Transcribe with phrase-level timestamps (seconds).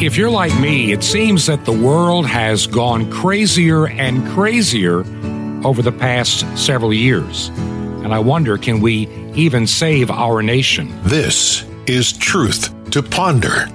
[0.00, 5.00] If you're like me, it seems that the world has gone crazier and crazier
[5.62, 7.48] over the past several years.
[7.48, 10.90] And I wonder can we even save our nation?
[11.02, 13.68] This is Truth to Ponder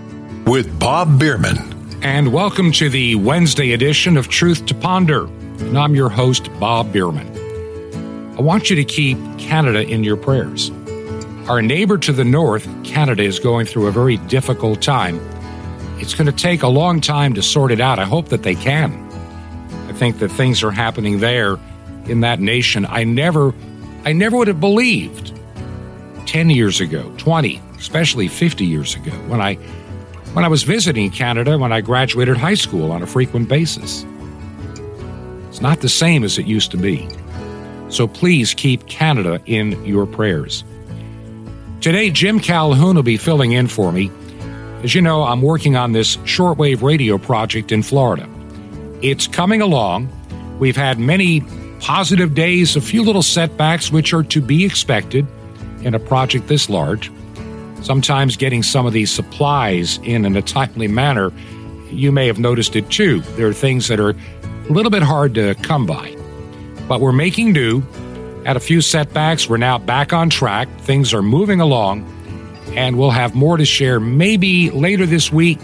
[0.47, 1.59] with Bob Bierman.
[2.01, 5.25] And welcome to the Wednesday edition of Truth to Ponder.
[5.27, 7.27] And I'm your host, Bob Bierman.
[8.35, 10.71] I want you to keep Canada in your prayers.
[11.47, 15.19] Our neighbor to the north, Canada, is going through a very difficult time
[15.99, 17.99] it's going to take a long time to sort it out.
[17.99, 18.93] I hope that they can.
[19.87, 21.57] I think that things are happening there
[22.05, 22.85] in that nation.
[22.87, 23.53] I never,
[24.03, 25.33] I never would have believed
[26.25, 29.55] 10 years ago, 20, especially 50 years ago when I,
[30.33, 34.05] when I was visiting Canada when I graduated high school on a frequent basis.
[35.47, 37.07] It's not the same as it used to be.
[37.87, 40.65] So please keep Canada in your prayers.
[41.79, 44.11] Today, Jim Calhoun will be filling in for me.
[44.85, 48.29] As you know, I'm working on this shortwave radio project in Florida.
[49.01, 50.07] It's coming along.
[50.59, 51.41] We've had many
[51.79, 55.25] positive days, a few little setbacks, which are to be expected
[55.81, 57.11] in a project this large.
[57.81, 61.33] Sometimes getting some of these supplies in in a timely manner,
[61.89, 63.21] you may have noticed it too.
[63.37, 66.15] There are things that are a little bit hard to come by.
[66.87, 67.79] But we're making do.
[68.45, 69.49] Had a few setbacks.
[69.49, 70.69] We're now back on track.
[70.81, 72.03] Things are moving along
[72.73, 75.59] and we'll have more to share maybe later this week.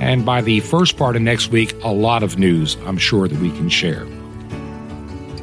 [0.00, 3.38] And by the first part of next week, a lot of news I'm sure that
[3.38, 4.04] we can share.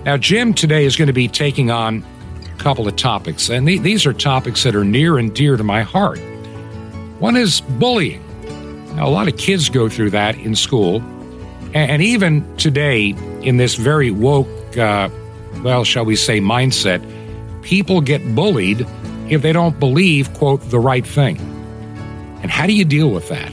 [0.06, 2.06] Now, Jim today is going to be taking on
[2.44, 5.64] a couple of topics, and th- these are topics that are near and dear to
[5.64, 6.20] my heart.
[7.20, 8.22] One is bullying.
[8.95, 10.98] Now, a lot of kids go through that in school,
[11.73, 15.09] and, and even today, in this very woke, uh,
[15.64, 17.02] well, shall we say, mindset,
[17.61, 18.86] people get bullied
[19.34, 21.38] if they don't believe, quote, the right thing.
[22.42, 23.52] And how do you deal with that?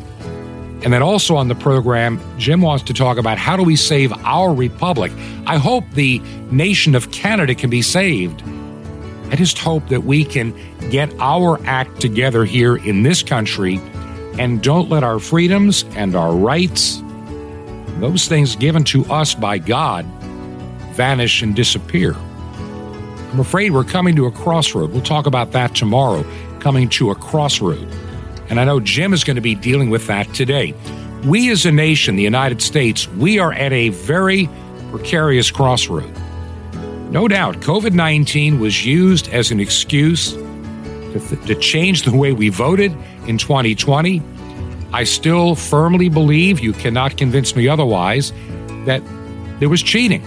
[0.82, 4.12] And then also on the program, Jim wants to talk about how do we save
[4.24, 5.12] our republic.
[5.46, 6.20] I hope the
[6.50, 8.42] nation of Canada can be saved.
[9.30, 10.54] I just hope that we can
[10.90, 13.78] get our act together here in this country
[14.38, 17.02] and don't let our freedoms and our rights,
[17.98, 20.06] those things given to us by God,
[20.94, 22.16] vanish and disappear.
[23.32, 24.90] I'm afraid we're coming to a crossroad.
[24.90, 26.24] We'll talk about that tomorrow,
[26.58, 27.86] coming to a crossroad.
[28.48, 30.74] And I know Jim is going to be dealing with that today.
[31.24, 34.48] We as a nation, the United States, we are at a very
[34.90, 36.12] precarious crossroad.
[37.12, 42.32] No doubt, COVID 19 was used as an excuse to, th- to change the way
[42.32, 42.96] we voted
[43.28, 44.20] in 2020.
[44.92, 48.32] I still firmly believe, you cannot convince me otherwise,
[48.86, 49.02] that
[49.60, 50.24] there was cheating.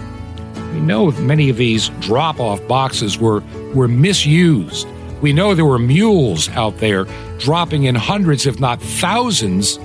[0.73, 3.41] We know many of these drop off boxes were,
[3.73, 4.87] were misused.
[5.21, 7.05] We know there were mules out there
[7.37, 9.77] dropping in hundreds, if not thousands,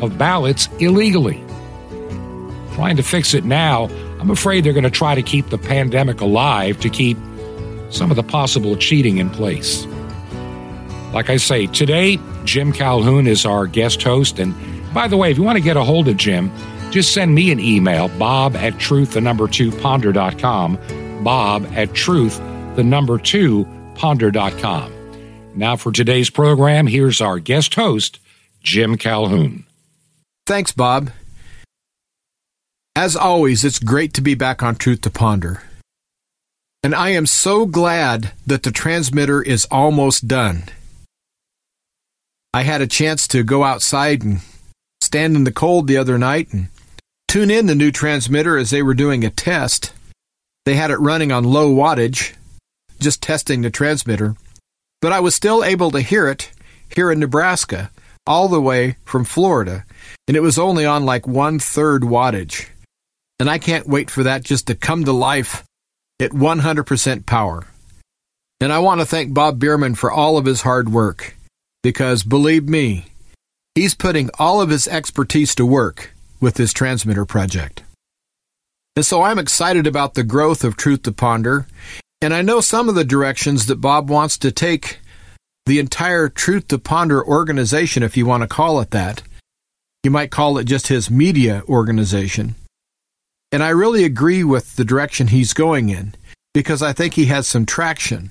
[0.00, 1.42] of ballots illegally.
[2.74, 3.88] Trying to fix it now,
[4.20, 7.16] I'm afraid they're going to try to keep the pandemic alive to keep
[7.90, 9.86] some of the possible cheating in place.
[11.12, 14.38] Like I say, today, Jim Calhoun is our guest host.
[14.38, 14.54] And
[14.92, 16.50] by the way, if you want to get a hold of Jim,
[16.96, 20.78] just send me an email, bob at truth, the number two ponder.com,
[21.22, 22.38] bob at truth,
[22.74, 24.90] the number two ponder.com.
[25.54, 28.18] Now for today's program, here's our guest host,
[28.62, 29.66] Jim Calhoun.
[30.46, 31.10] Thanks, Bob.
[32.96, 35.64] As always, it's great to be back on Truth to Ponder.
[36.82, 40.62] And I am so glad that the transmitter is almost done.
[42.54, 44.40] I had a chance to go outside and
[45.02, 46.68] stand in the cold the other night and
[47.36, 49.92] tune in the new transmitter as they were doing a test.
[50.64, 52.34] They had it running on low wattage,
[52.98, 54.36] just testing the transmitter,
[55.02, 56.50] but I was still able to hear it
[56.88, 57.90] here in Nebraska,
[58.26, 59.84] all the way from Florida,
[60.26, 62.70] and it was only on like one third wattage.
[63.38, 65.62] And I can't wait for that just to come to life
[66.18, 67.66] at 100% power.
[68.62, 71.36] And I want to thank Bob Bierman for all of his hard work,
[71.82, 73.12] because believe me,
[73.74, 77.82] he's putting all of his expertise to work with this transmitter project.
[78.94, 81.66] And so I'm excited about the growth of Truth to Ponder,
[82.22, 85.00] and I know some of the directions that Bob wants to take
[85.66, 89.22] the entire Truth to Ponder organization, if you want to call it that.
[90.02, 92.54] You might call it just his media organization.
[93.52, 96.14] And I really agree with the direction he's going in
[96.54, 98.30] because I think he has some traction.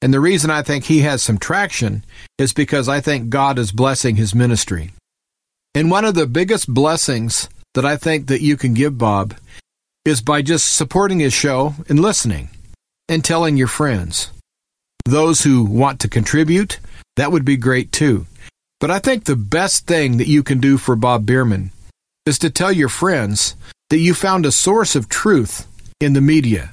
[0.00, 2.04] And the reason I think he has some traction
[2.38, 4.92] is because I think God is blessing his ministry.
[5.74, 9.34] And one of the biggest blessings that I think that you can give Bob
[10.04, 12.50] is by just supporting his show and listening
[13.08, 14.30] and telling your friends.
[15.04, 16.78] Those who want to contribute,
[17.16, 18.26] that would be great too.
[18.78, 21.72] But I think the best thing that you can do for Bob Bierman
[22.24, 23.56] is to tell your friends
[23.90, 25.66] that you found a source of truth
[26.00, 26.70] in the media.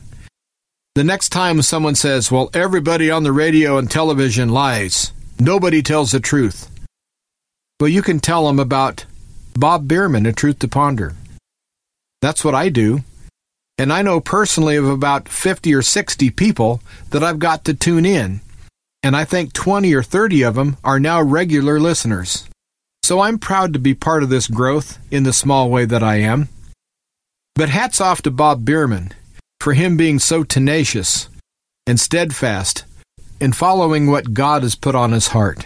[0.94, 6.12] The next time someone says, Well, everybody on the radio and television lies, nobody tells
[6.12, 6.70] the truth.
[7.82, 9.06] Well, you can tell them about
[9.56, 11.16] Bob Bierman, A Truth to Ponder.
[12.22, 13.00] That's what I do.
[13.80, 16.80] And I know personally of about 50 or 60 people
[17.10, 18.42] that I've got to tune in.
[19.02, 22.48] And I think 20 or 30 of them are now regular listeners.
[23.02, 26.18] So I'm proud to be part of this growth in the small way that I
[26.18, 26.50] am.
[27.56, 29.12] But hats off to Bob Bierman
[29.60, 31.30] for him being so tenacious
[31.88, 32.84] and steadfast
[33.40, 35.66] in following what God has put on his heart.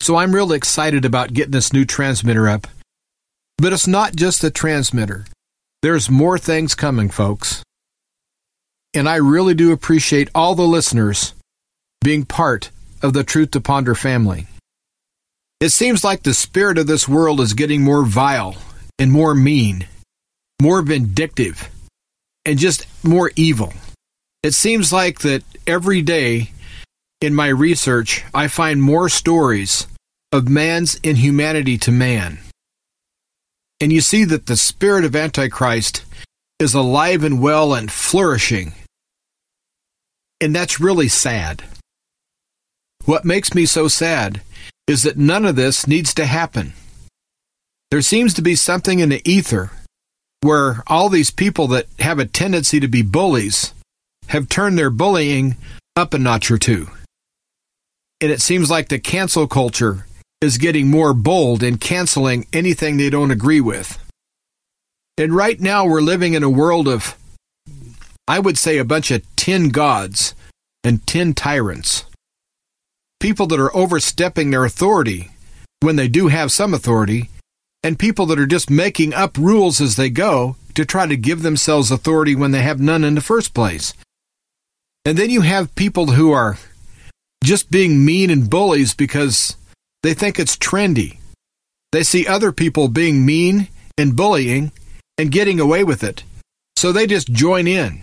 [0.00, 2.66] So I'm really excited about getting this new transmitter up.
[3.56, 5.26] But it's not just the transmitter.
[5.82, 7.62] There's more things coming, folks.
[8.94, 11.34] And I really do appreciate all the listeners
[12.02, 12.70] being part
[13.02, 14.46] of the Truth to Ponder family.
[15.60, 18.56] It seems like the spirit of this world is getting more vile
[18.98, 19.86] and more mean,
[20.62, 21.68] more vindictive,
[22.44, 23.72] and just more evil.
[24.42, 26.52] It seems like that every day
[27.20, 29.86] in my research, I find more stories
[30.32, 32.38] of man's inhumanity to man.
[33.80, 36.04] And you see that the spirit of Antichrist
[36.58, 38.72] is alive and well and flourishing.
[40.40, 41.64] And that's really sad.
[43.04, 44.42] What makes me so sad
[44.86, 46.72] is that none of this needs to happen.
[47.90, 49.70] There seems to be something in the ether
[50.40, 53.72] where all these people that have a tendency to be bullies
[54.28, 55.56] have turned their bullying
[55.96, 56.88] up a notch or two.
[58.20, 60.06] And it seems like the cancel culture
[60.40, 63.98] is getting more bold in canceling anything they don't agree with.
[65.16, 67.16] And right now we're living in a world of,
[68.26, 70.34] I would say, a bunch of tin gods
[70.84, 72.04] and tin tyrants
[73.20, 75.30] people that are overstepping their authority
[75.80, 77.28] when they do have some authority,
[77.82, 81.42] and people that are just making up rules as they go to try to give
[81.42, 83.94] themselves authority when they have none in the first place.
[85.04, 86.58] And then you have people who are
[87.44, 89.56] just being mean and bullies because
[90.02, 91.18] they think it's trendy.
[91.92, 94.72] They see other people being mean and bullying
[95.16, 96.22] and getting away with it.
[96.76, 98.02] So they just join in.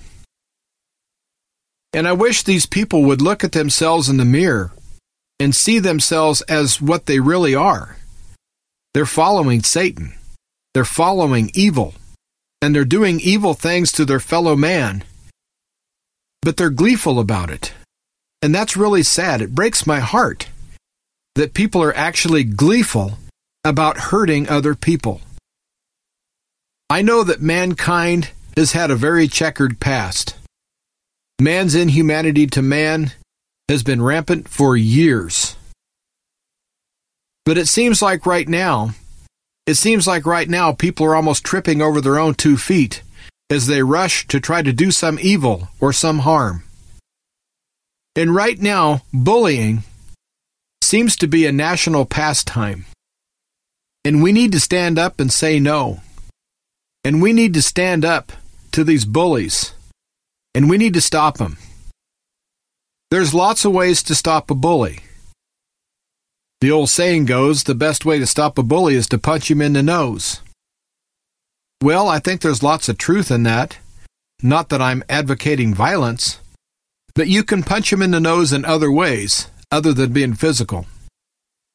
[1.94, 4.74] And I wish these people would look at themselves in the mirror
[5.40, 7.96] and see themselves as what they really are.
[8.94, 10.14] They're following Satan.
[10.74, 11.94] They're following evil.
[12.62, 15.04] And they're doing evil things to their fellow man.
[16.42, 17.74] But they're gleeful about it.
[18.46, 19.42] And that's really sad.
[19.42, 20.50] It breaks my heart
[21.34, 23.18] that people are actually gleeful
[23.64, 25.20] about hurting other people.
[26.88, 30.36] I know that mankind has had a very checkered past.
[31.42, 33.14] Man's inhumanity to man
[33.68, 35.56] has been rampant for years.
[37.46, 38.92] But it seems like right now,
[39.66, 43.02] it seems like right now people are almost tripping over their own two feet
[43.50, 46.62] as they rush to try to do some evil or some harm.
[48.16, 49.84] And right now, bullying
[50.82, 52.86] seems to be a national pastime.
[54.06, 56.02] And we need to stand up and say no.
[57.04, 58.32] And we need to stand up
[58.72, 59.74] to these bullies.
[60.54, 61.58] And we need to stop them.
[63.12, 65.00] There's lots of ways to stop a bully.
[66.62, 69.62] The old saying goes the best way to stop a bully is to punch him
[69.62, 70.42] in the nose.
[71.84, 73.78] Well, I think there's lots of truth in that.
[74.42, 76.40] Not that I'm advocating violence,
[77.16, 80.86] but you can punch him in the nose in other ways, other than being physical.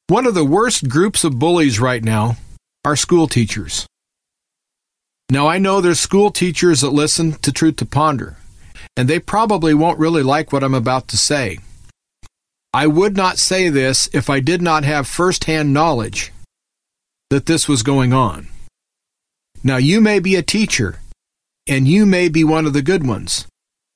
[0.06, 2.36] One of the worst groups of bullies right now
[2.84, 3.86] are school teachers.
[5.30, 8.36] Now, I know there's school teachers that listen to Truth to Ponder
[8.96, 11.58] and they probably won't really like what I'm about to say.
[12.72, 16.32] I would not say this if I did not have firsthand knowledge
[17.30, 18.48] that this was going on.
[19.62, 21.00] Now, you may be a teacher,
[21.66, 23.46] and you may be one of the good ones,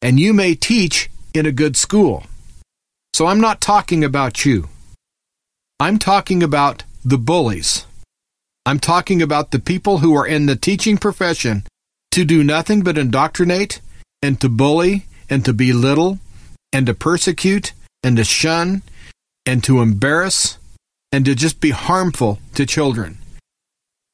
[0.02, 2.25] and you may teach in a good school.
[3.12, 4.69] So I'm not talking about you.
[5.81, 7.85] I'm talking about the bullies.
[8.64, 11.64] I'm talking about the people who are in the teaching profession
[12.12, 13.81] to do nothing but indoctrinate
[14.23, 16.21] and to bully and to belittle
[16.73, 17.73] and to persecute
[18.03, 18.83] and to shun
[19.45, 20.59] and to embarrass
[21.12, 23.19] and to just be harmful to children.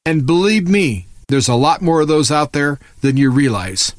[0.05, 3.93] And believe me, there's a lot more of those out there than you realize.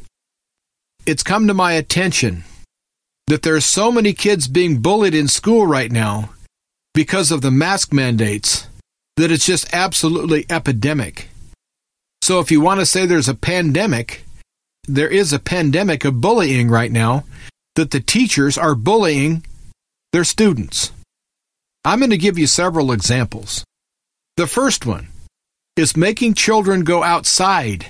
[1.07, 2.45] It's come to my attention
[3.32, 6.28] that there's so many kids being bullied in school right now
[6.92, 8.68] because of the mask mandates
[9.16, 11.30] that it's just absolutely epidemic.
[12.20, 14.26] So if you want to say there's a pandemic,
[14.86, 17.24] there is a pandemic of bullying right now
[17.74, 19.46] that the teachers are bullying
[20.12, 20.92] their students.
[21.86, 23.64] I'm going to give you several examples.
[24.36, 25.08] The first one
[25.74, 27.86] is making children go outside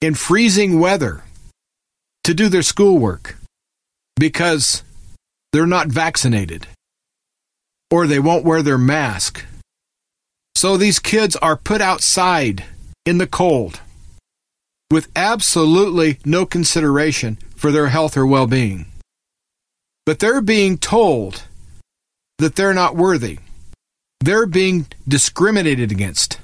[0.00, 1.24] in freezing weather
[2.24, 3.37] to do their schoolwork
[4.18, 4.82] because
[5.52, 6.66] they're not vaccinated
[7.90, 9.44] or they won't wear their mask.
[10.56, 12.64] So these kids are put outside
[13.06, 13.80] in the cold
[14.90, 18.86] with absolutely no consideration for their health or well being.
[20.04, 21.44] But they're being told
[22.38, 23.38] that they're not worthy.
[24.20, 26.38] They're being discriminated against.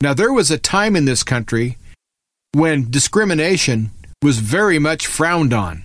[0.00, 1.78] Now, there was a time in this country
[2.52, 3.90] when discrimination
[4.22, 5.84] was very much frowned on.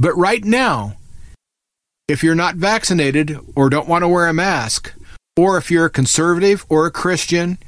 [0.00, 0.96] But right now,
[2.08, 4.94] if you're not vaccinated or don't want to wear a mask,
[5.36, 7.58] or if you're a conservative or a Christian,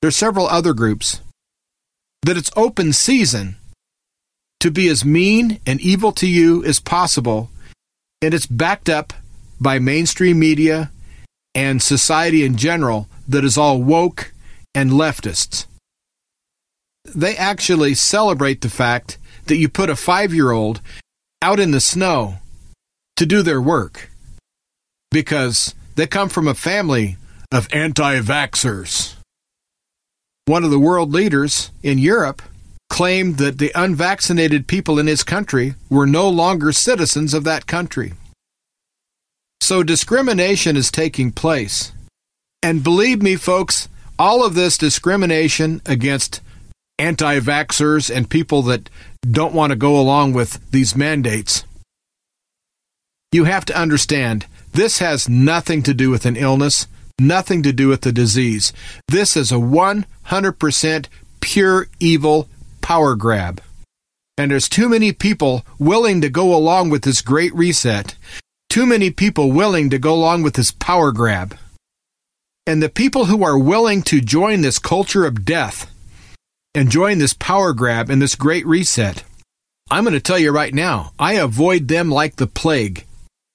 [0.00, 1.20] there's several other groups,
[2.22, 3.56] that it's open season
[4.60, 7.50] to be as mean and evil to you as possible,
[8.22, 9.12] and it's backed up
[9.60, 10.90] by mainstream media
[11.54, 14.32] and society in general that is all woke
[14.74, 15.66] and leftists.
[17.04, 20.80] They actually celebrate the fact that you put a five year old
[21.42, 22.36] out in the snow
[23.16, 24.08] to do their work
[25.10, 27.16] because they come from a family
[27.50, 29.16] of anti vaxxers.
[30.46, 32.42] One of the world leaders in Europe
[32.88, 38.14] claimed that the unvaccinated people in his country were no longer citizens of that country.
[39.60, 41.92] So discrimination is taking place.
[42.62, 46.40] And believe me, folks, all of this discrimination against
[46.98, 48.88] anti vaxxers and people that
[49.22, 51.64] don't want to go along with these mandates,
[53.30, 56.86] you have to understand this has nothing to do with an illness,
[57.18, 58.72] nothing to do with the disease.
[59.08, 61.06] This is a 100%
[61.40, 62.48] pure evil
[62.80, 63.62] power grab.
[64.38, 68.16] And there's too many people willing to go along with this great reset
[68.72, 71.58] too many people willing to go along with this power grab.
[72.66, 75.91] And the people who are willing to join this culture of death
[76.74, 79.24] and join this power grab and this great reset,
[79.90, 83.04] I'm going to tell you right now, I avoid them like the plague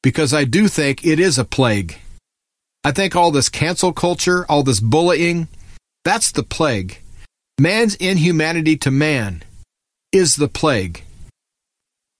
[0.03, 1.97] because I do think it is a plague.
[2.83, 5.47] I think all this cancel culture, all this bullying,
[6.05, 6.99] that's the plague.
[7.59, 9.43] Man's inhumanity to man
[10.11, 11.03] is the plague.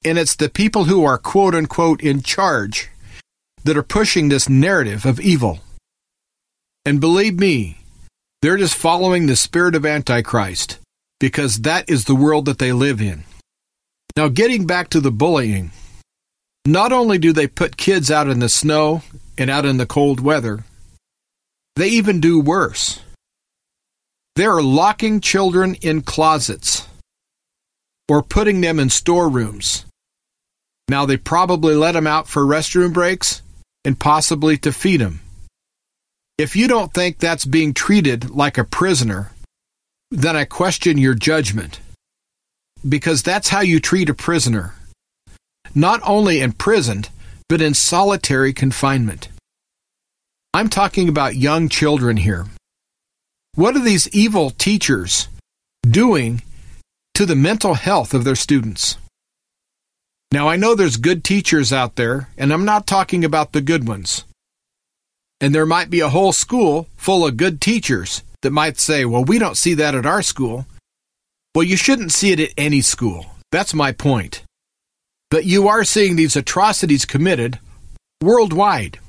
[0.04, 2.90] And it's the people who are quote unquote in charge
[3.64, 5.60] that are pushing this narrative of evil.
[6.86, 7.78] And believe me,
[8.42, 10.80] they're just following the spirit of Antichrist
[11.20, 13.24] because that is the world that they live in.
[14.16, 15.72] Now, getting back to the bullying,
[16.66, 19.04] not only do they put kids out in the snow
[19.38, 20.64] and out in the cold weather,
[21.76, 23.02] they even do worse.
[24.36, 26.88] They're locking children in closets
[28.10, 29.86] or putting them in storerooms
[30.90, 33.42] now, they probably let them out for restroom breaks
[33.84, 35.20] and possibly to feed them.
[36.38, 39.32] If you don't think that's being treated like a prisoner,
[40.12, 41.80] then I question your judgment.
[42.88, 44.76] Because that's how you treat a prisoner.
[45.76, 47.10] Not only imprisoned,
[47.50, 49.30] but in solitary confinement.
[50.54, 52.46] I'm talking about young children here.
[53.56, 55.28] What are these evil teachers
[55.82, 56.42] doing
[57.16, 58.98] to the mental health of their students?
[60.32, 63.88] Now, I know there's good teachers out there, and I'm not talking about the good
[63.88, 64.26] ones.
[65.40, 69.24] And there might be a whole school full of good teachers that might say, well,
[69.24, 70.66] we don't see that at our school.
[71.56, 73.26] Well, you shouldn't see it at any school.
[73.52, 74.44] That's my point.
[75.30, 77.60] But you are seeing these atrocities committed
[78.22, 79.00] worldwide.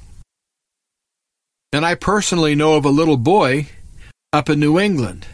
[1.73, 3.69] And I personally know of a little boy
[4.33, 5.27] up in New England.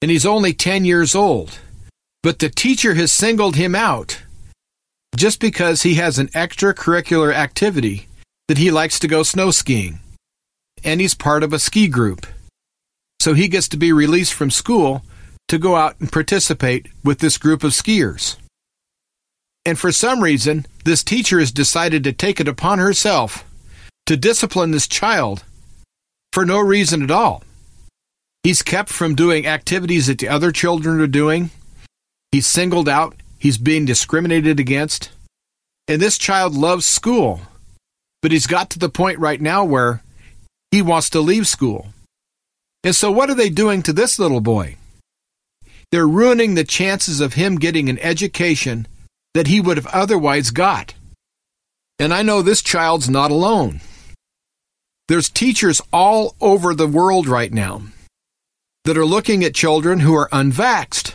[0.00, 1.58] And he's only 10 years old.
[2.22, 4.22] But the teacher has singled him out
[5.16, 8.06] just because he has an extracurricular activity
[8.46, 10.00] that he likes to go snow skiing.
[10.84, 12.26] And he's part of a ski group.
[13.20, 15.02] So he gets to be released from school
[15.48, 18.36] to go out and participate with this group of skiers.
[19.64, 23.44] And for some reason, this teacher has decided to take it upon herself
[24.06, 25.44] to discipline this child
[26.32, 27.42] for no reason at all.
[28.42, 31.50] He's kept from doing activities that the other children are doing.
[32.32, 33.16] He's singled out.
[33.38, 35.10] He's being discriminated against.
[35.86, 37.40] And this child loves school.
[38.22, 40.02] But he's got to the point right now where
[40.70, 41.88] he wants to leave school.
[42.84, 44.76] And so, what are they doing to this little boy?
[45.90, 48.86] They're ruining the chances of him getting an education
[49.34, 50.94] that he would have otherwise got.
[51.98, 53.80] And I know this child's not alone.
[55.08, 57.82] There's teachers all over the world right now
[58.84, 61.14] that are looking at children who are unvaxxed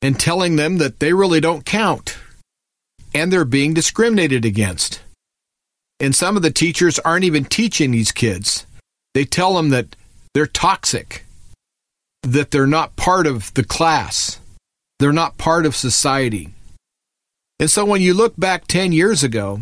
[0.00, 2.18] and telling them that they really don't count
[3.14, 5.00] and they're being discriminated against.
[6.00, 8.66] And some of the teachers aren't even teaching these kids.
[9.14, 9.96] They tell them that
[10.34, 11.24] they're toxic,
[12.22, 14.40] that they're not part of the class,
[14.98, 16.50] they're not part of society.
[17.60, 19.60] And so when you look back 10 years ago,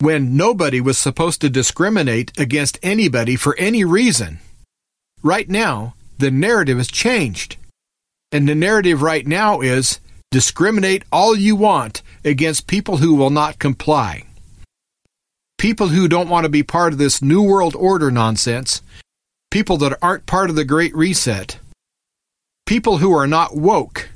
[0.00, 4.38] when nobody was supposed to discriminate against anybody for any reason,
[5.22, 7.56] right now, the narrative has changed.
[8.32, 13.58] And the narrative right now is discriminate all you want against people who will not
[13.58, 14.24] comply.
[15.58, 18.82] People who don't want to be part of this New World Order nonsense.
[19.50, 21.58] People that aren't part of the Great Reset.
[22.66, 24.08] People who are not woke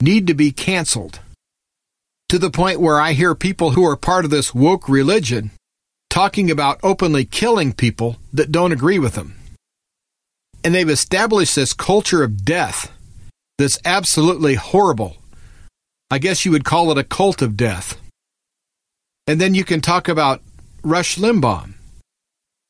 [0.00, 1.20] need to be canceled.
[2.28, 5.50] To the point where I hear people who are part of this woke religion
[6.10, 9.36] talking about openly killing people that don't agree with them.
[10.64, 12.92] And they've established this culture of death
[13.58, 15.16] that's absolutely horrible.
[16.10, 18.00] I guess you would call it a cult of death.
[19.26, 20.42] And then you can talk about
[20.86, 21.74] Rush Limbaugh.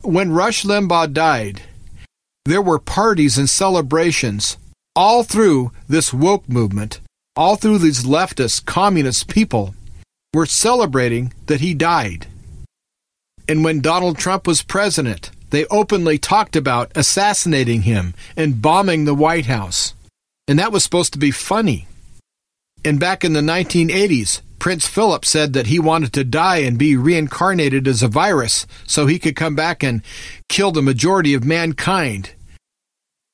[0.01, 1.61] When Rush Limbaugh died,
[2.47, 4.57] there were parties and celebrations
[4.95, 7.01] all through this woke movement,
[7.37, 9.75] all through these leftist, communist people
[10.33, 12.27] were celebrating that he died.
[13.47, 19.15] And when Donald Trump was president, they openly talked about assassinating him and bombing the
[19.15, 19.93] White House.
[20.49, 21.87] And that was supposed to be funny.
[22.87, 26.97] And back in the 1980s, Prince Philip said that he wanted to die and be
[26.97, 30.03] reincarnated as a virus so he could come back and
[30.49, 32.31] kill the majority of mankind.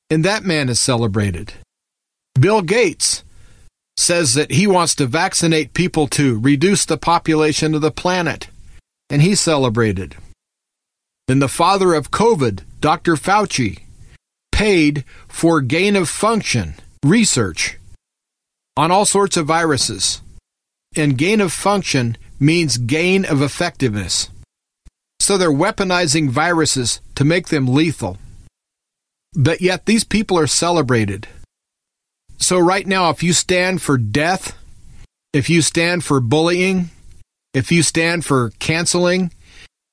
[0.09, 1.53] And that man is celebrated.
[2.33, 3.23] Bill Gates
[3.95, 8.47] says that he wants to vaccinate people to reduce the population of the planet,
[9.07, 10.15] and he's celebrated.
[11.27, 13.13] And the father of COVID, Dr.
[13.17, 13.83] Fauci,
[14.51, 17.77] paid for gain of function research
[18.75, 20.21] on all sorts of viruses.
[20.95, 24.29] And gain of function means gain of effectiveness.
[25.19, 28.17] So they're weaponizing viruses to make them lethal.
[29.33, 31.27] But yet these people are celebrated.
[32.37, 34.57] So, right now, if you stand for death,
[35.31, 36.89] if you stand for bullying,
[37.53, 39.31] if you stand for canceling,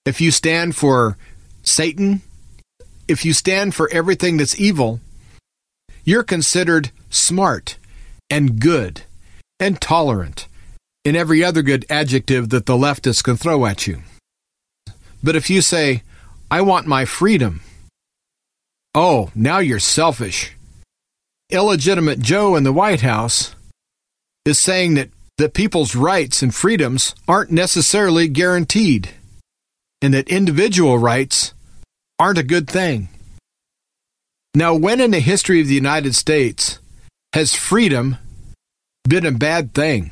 [0.04, 1.16] if you stand for
[1.62, 2.22] Satan,
[3.06, 5.00] if you stand for everything that's evil,
[6.04, 7.76] you're considered smart
[8.30, 9.02] and good
[9.58, 10.46] and tolerant
[11.04, 14.02] and every other good adjective that the leftists can throw at you.
[15.22, 16.02] But if you say,
[16.50, 17.62] I want my freedom,
[18.94, 20.56] oh, now you're selfish.
[21.50, 23.54] Illegitimate Joe in the White House
[24.44, 29.10] is saying that, that people's rights and freedoms aren't necessarily guaranteed
[30.02, 31.52] and that individual rights
[32.18, 33.08] aren't a good thing.
[34.54, 36.78] Now, when in the history of the United States
[37.32, 38.16] has freedom
[39.08, 40.10] been a bad thing?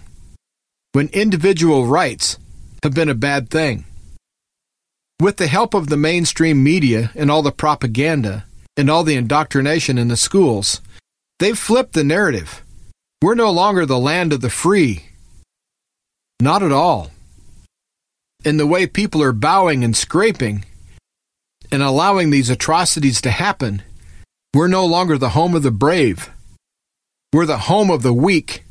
[0.92, 2.38] When individual rights
[2.82, 3.84] have been a bad thing?
[5.20, 8.44] With the help of the mainstream media and all the propaganda
[8.76, 10.80] and all the indoctrination in the schools,
[11.38, 12.62] they've flipped the narrative.
[13.20, 15.06] We're no longer the land of the free.
[16.40, 17.10] Not at all
[18.44, 20.64] in the way people are bowing and scraping
[21.70, 23.82] and allowing these atrocities to happen,
[24.54, 26.30] we're no longer the home of the brave.
[27.30, 28.64] We're the home of the weak,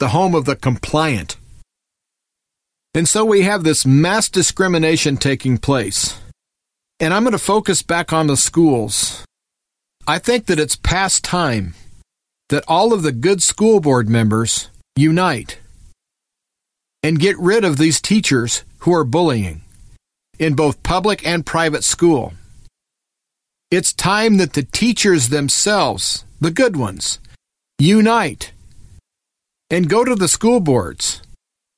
[0.00, 1.36] the home of the compliant.
[2.92, 6.18] And so we have this mass discrimination taking place.
[6.98, 9.24] And I'm going to focus back on the schools.
[10.08, 11.74] I think that it's past time
[12.48, 15.58] that all of the good school board members unite
[17.02, 19.62] and get rid of these teachers who are bullying
[20.40, 22.32] in both public and private school.
[23.70, 27.18] It's time that the teachers themselves, the good ones,
[27.78, 28.52] unite
[29.70, 31.22] and go to the school boards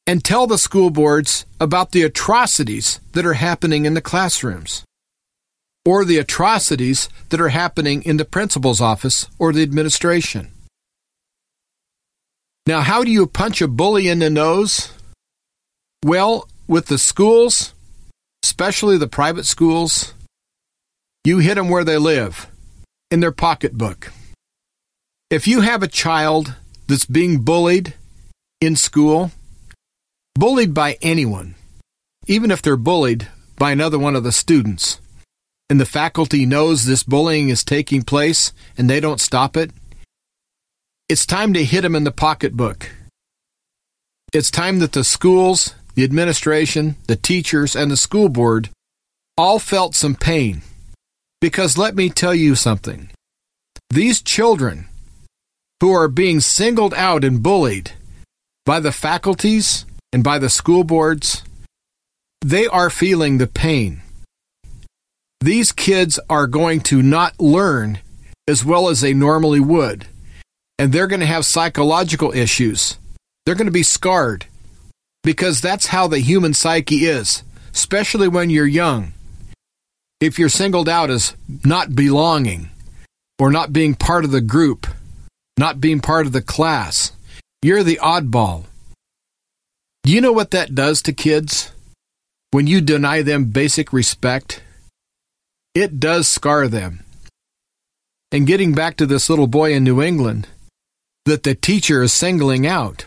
[0.06, 4.84] and tell the school boards about the atrocities that are happening in the classrooms
[5.84, 10.50] or the atrocities that are happening in the principal's office or the administration.
[12.66, 14.90] Now, how do you punch a bully in the nose?
[16.04, 17.72] Well, with the schools,
[18.42, 20.12] especially the private schools,
[21.24, 22.48] you hit them where they live,
[23.10, 24.10] in their pocketbook.
[25.30, 26.54] If you have a child
[26.86, 27.94] that's being bullied
[28.60, 29.32] in school,
[30.34, 31.54] bullied by anyone,
[32.26, 35.00] even if they're bullied by another one of the students,
[35.68, 39.70] and the faculty knows this bullying is taking place and they don't stop it,
[41.08, 42.90] it's time to hit them in the pocketbook.
[44.32, 48.68] It's time that the schools the administration, the teachers, and the school board
[49.36, 50.60] all felt some pain.
[51.40, 53.10] Because let me tell you something
[53.90, 54.88] these children
[55.80, 57.92] who are being singled out and bullied
[58.64, 61.42] by the faculties and by the school boards,
[62.40, 64.00] they are feeling the pain.
[65.40, 68.00] These kids are going to not learn
[68.48, 70.06] as well as they normally would,
[70.78, 72.96] and they're going to have psychological issues.
[73.44, 74.46] They're going to be scarred
[75.22, 77.42] because that's how the human psyche is,
[77.74, 79.12] especially when you're young.
[80.20, 81.34] If you're singled out as
[81.64, 82.70] not belonging
[83.38, 84.86] or not being part of the group,
[85.58, 87.12] not being part of the class,
[87.62, 88.64] you're the oddball.
[90.02, 91.72] Do you know what that does to kids?
[92.50, 94.62] When you deny them basic respect,
[95.74, 97.02] it does scar them.
[98.32, 100.48] And getting back to this little boy in New England
[101.24, 103.06] that the teacher is singling out.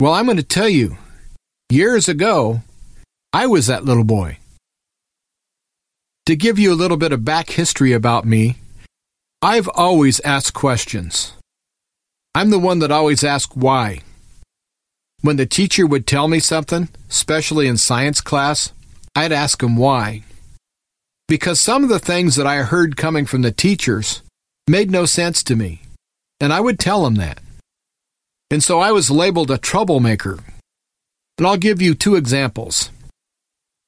[0.00, 0.96] Well, I'm going to tell you,
[1.68, 2.62] years ago,
[3.32, 4.38] I was that little boy.
[6.26, 8.56] To give you a little bit of back history about me,
[9.42, 11.32] I've always asked questions.
[12.34, 14.00] I'm the one that always asks why.
[15.20, 18.72] When the teacher would tell me something, especially in science class,
[19.14, 20.24] I'd ask him why.
[21.28, 24.22] Because some of the things that I heard coming from the teachers
[24.68, 25.82] made no sense to me,
[26.40, 27.40] and I would tell them that.
[28.50, 30.38] And so I was labeled a troublemaker.
[31.38, 32.90] And I'll give you two examples.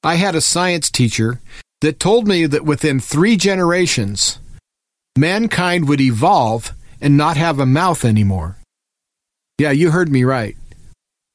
[0.03, 1.39] I had a science teacher
[1.81, 4.37] that told me that within three generations,
[5.19, 8.57] mankind would evolve and not have a mouth anymore.
[9.57, 10.55] Yeah, you heard me right.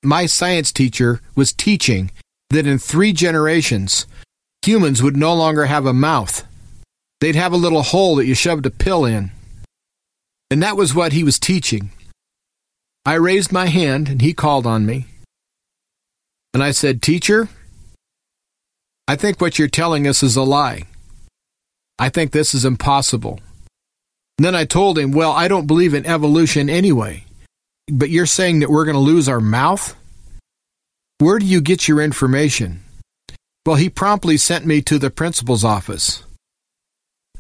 [0.02, 2.10] My science teacher was teaching
[2.50, 4.06] that in three generations,
[4.64, 6.46] humans would no longer have a mouth.
[7.20, 9.30] They'd have a little hole that you shoved a pill in.
[10.50, 11.90] And that was what he was teaching.
[13.06, 15.06] I raised my hand and he called on me.
[16.52, 17.48] And I said, Teacher,
[19.08, 20.84] I think what you're telling us is a lie.
[21.98, 23.40] I think this is impossible.
[24.38, 27.24] And then I told him, Well, I don't believe in evolution anyway.
[27.88, 29.94] But you're saying that we're going to lose our mouth?
[31.18, 32.82] Where do you get your information?
[33.66, 36.24] Well, he promptly sent me to the principal's office.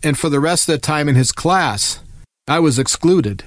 [0.02, 2.00] And for the rest of the time in his class,
[2.46, 3.44] I was excluded.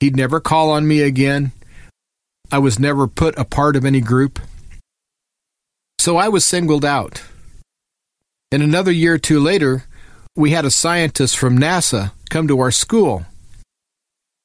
[0.00, 1.52] He'd never call on me again.
[2.52, 4.38] I was never put a part of any group.
[5.98, 7.22] So I was singled out.
[8.52, 9.84] And another year or two later,
[10.38, 13.26] we had a scientist from NASA come to our school.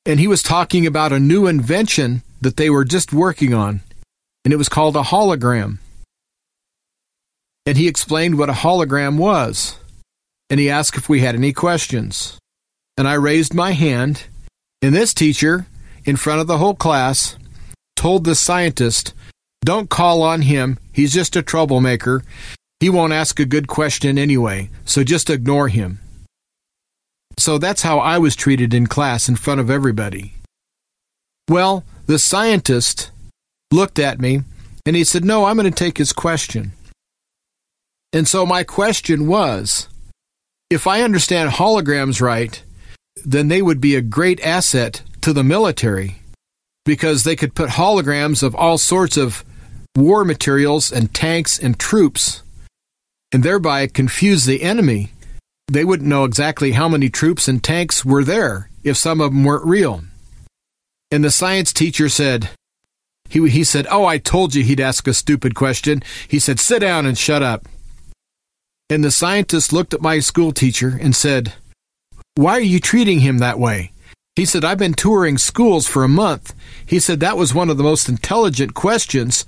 [0.08, 3.82] And he was talking about a new invention that they were just working on,
[4.44, 5.78] and it was called a hologram.
[7.68, 9.78] And he explained what a hologram was.
[10.50, 12.40] And he asked if we had any questions.
[12.98, 14.26] And I raised my hand,
[14.82, 15.68] and this teacher,
[16.06, 17.38] in front of the whole class,
[17.96, 19.14] told the scientist,
[19.64, 22.24] Don't call on him, he's just a troublemaker.
[22.84, 26.00] He won't ask a good question anyway, so just ignore him.
[27.40, 30.34] So that's how I was treated in class in front of everybody.
[31.48, 33.10] Well, the scientist
[33.72, 34.42] looked at me
[34.86, 36.74] and he said, No, I'm going to take his question.
[38.12, 39.88] And so my question was
[40.70, 42.62] if I understand holograms right,
[43.24, 46.18] then they would be a great asset to the military
[46.84, 49.46] because they could put holograms of all sorts of
[49.96, 52.43] war materials and tanks and troops
[53.34, 55.12] and thereby confuse the enemy.
[55.68, 59.44] They wouldn't know exactly how many troops and tanks were there if some of them
[59.44, 60.04] weren't real.
[61.12, 62.50] And the science teacher said,
[63.30, 66.04] he, he said, Oh, I told you he'd ask a stupid question.
[66.28, 67.68] He said, Sit down and shut up.
[68.90, 71.54] And the scientist looked at my school teacher and said,
[72.36, 73.92] Why are you treating him that way?
[74.36, 76.54] He said, I've been touring schools for a month.
[76.86, 79.46] He said, That was one of the most intelligent questions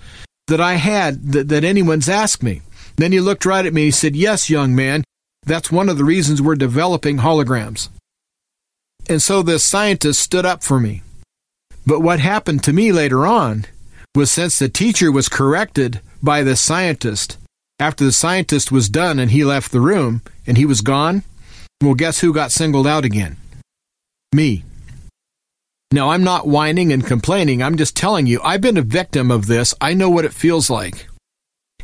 [0.47, 2.61] that I had that, that anyone's asked me.
[2.97, 5.03] Then he looked right at me and he said, Yes, young man,
[5.45, 7.89] that's one of the reasons we're developing holograms.
[9.07, 11.03] And so this scientist stood up for me.
[11.85, 13.65] But what happened to me later on
[14.15, 17.37] was since the teacher was corrected by the scientist,
[17.79, 21.23] after the scientist was done and he left the room and he was gone,
[21.83, 23.37] well, guess who got singled out again?
[24.33, 24.63] Me.
[25.91, 27.61] Now, I'm not whining and complaining.
[27.61, 29.73] I'm just telling you, I've been a victim of this.
[29.79, 31.07] I know what it feels like.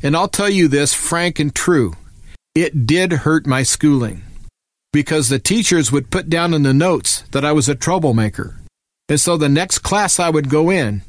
[0.03, 1.93] And I'll tell you this frank and true.
[2.55, 4.23] It did hurt my schooling
[4.91, 8.57] because the teachers would put down in the notes that I was a troublemaker.
[9.07, 11.03] And so the next class I would go in,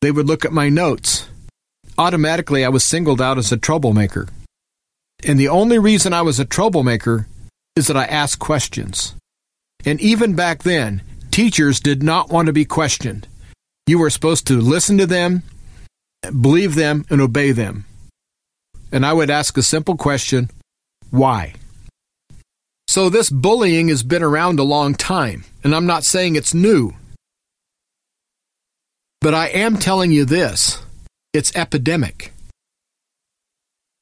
[0.00, 1.28] they would look at my notes.
[1.98, 4.28] Automatically, I was singled out as a troublemaker.
[5.24, 7.26] And the only reason I was a troublemaker
[7.76, 9.14] is that I asked questions.
[9.84, 13.26] And even back then, teachers did not want to be questioned.
[13.86, 15.42] You were supposed to listen to them
[16.30, 17.84] believe them, and obey them.
[18.92, 20.50] And I would ask a simple question
[21.10, 21.54] why?
[22.86, 26.92] So, this bullying has been around a long time, and I'm not saying it's new.
[29.20, 30.84] But I am telling you this
[31.32, 32.32] it's epidemic.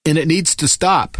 [0.04, 1.16] And it needs to stop.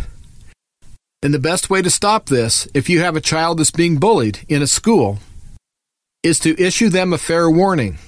[1.23, 4.41] And the best way to stop this, if you have a child that's being bullied
[4.49, 5.19] in a school,
[6.23, 7.99] is to issue them a fair warning.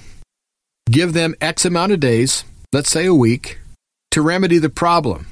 [0.91, 2.43] Give them X amount of days,
[2.75, 3.57] let's say a week,
[4.11, 5.27] to remedy the problem.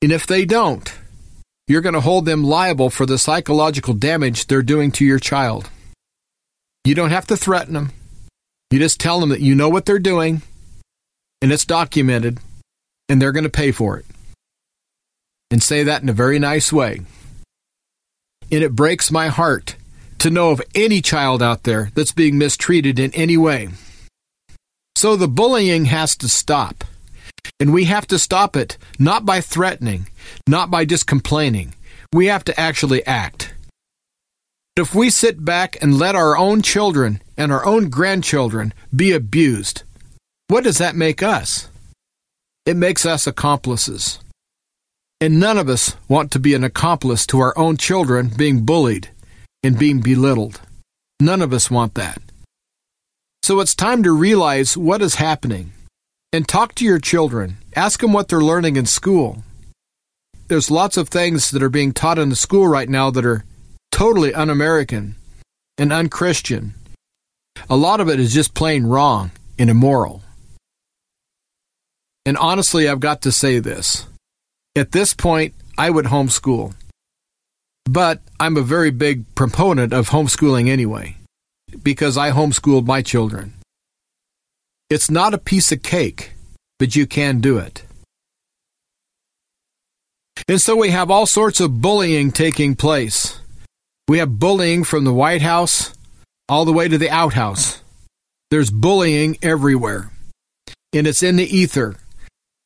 [0.00, 0.96] And if they don't,
[1.66, 5.68] you're going to hold them liable for the psychological damage they're doing to your child.
[6.84, 7.90] You don't have to threaten them.
[8.70, 10.42] You just tell them that you know what they're doing
[11.42, 12.38] and it's documented
[13.08, 14.06] and they're going to pay for it.
[15.50, 17.00] And say that in a very nice way.
[18.52, 19.74] And it breaks my heart
[20.20, 23.70] to know of any child out there that's being mistreated in any way.
[24.96, 26.82] So the bullying has to stop.
[27.60, 30.08] And we have to stop it not by threatening,
[30.48, 31.74] not by just complaining.
[32.14, 33.52] We have to actually act.
[34.74, 39.82] If we sit back and let our own children and our own grandchildren be abused,
[40.48, 41.68] what does that make us?
[42.64, 44.18] It makes us accomplices.
[45.20, 49.10] And none of us want to be an accomplice to our own children being bullied
[49.62, 50.60] and being belittled.
[51.20, 52.20] None of us want that.
[53.42, 55.72] So it's time to realize what is happening
[56.32, 57.58] and talk to your children.
[57.74, 59.44] Ask them what they're learning in school.
[60.48, 63.44] There's lots of things that are being taught in the school right now that are
[63.90, 65.16] totally un American
[65.78, 66.74] and unchristian.
[67.68, 70.22] A lot of it is just plain wrong and immoral.
[72.24, 74.06] And honestly, I've got to say this.
[74.76, 76.74] At this point, I would homeschool.
[77.84, 81.16] But I'm a very big proponent of homeschooling anyway,
[81.82, 83.54] because I homeschooled my children.
[84.88, 86.32] It's not a piece of cake,
[86.78, 87.82] but you can do it.
[90.48, 93.40] And so we have all sorts of bullying taking place.
[94.06, 95.92] We have bullying from the White House
[96.48, 97.82] all the way to the outhouse.
[98.50, 100.12] There's bullying everywhere.
[100.92, 101.96] And it's in the ether.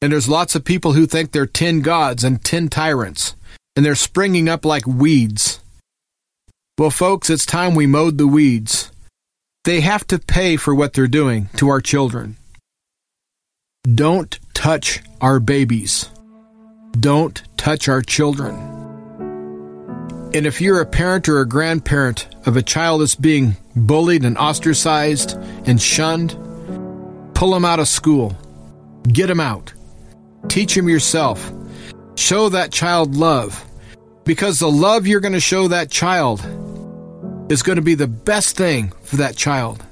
[0.02, 3.34] And there's lots of people who think they're ten gods and ten tyrants.
[3.74, 5.60] And they're springing up like weeds.
[6.78, 8.90] Well, folks, it's time we mowed the weeds.
[9.64, 12.36] They have to pay for what they're doing to our children.
[13.82, 16.08] Don't touch our babies.
[16.98, 18.54] Don't touch our children.
[20.32, 24.38] And if you're a parent or a grandparent of a child that's being bullied and
[24.38, 26.36] ostracized and shunned,
[27.34, 28.36] pull them out of school.
[29.04, 29.72] Get them out.
[30.48, 31.52] Teach them yourself.
[32.14, 33.64] Show that child love.
[34.24, 36.40] Because the love you're going to show that child
[37.50, 39.84] is going to be the best thing for that child.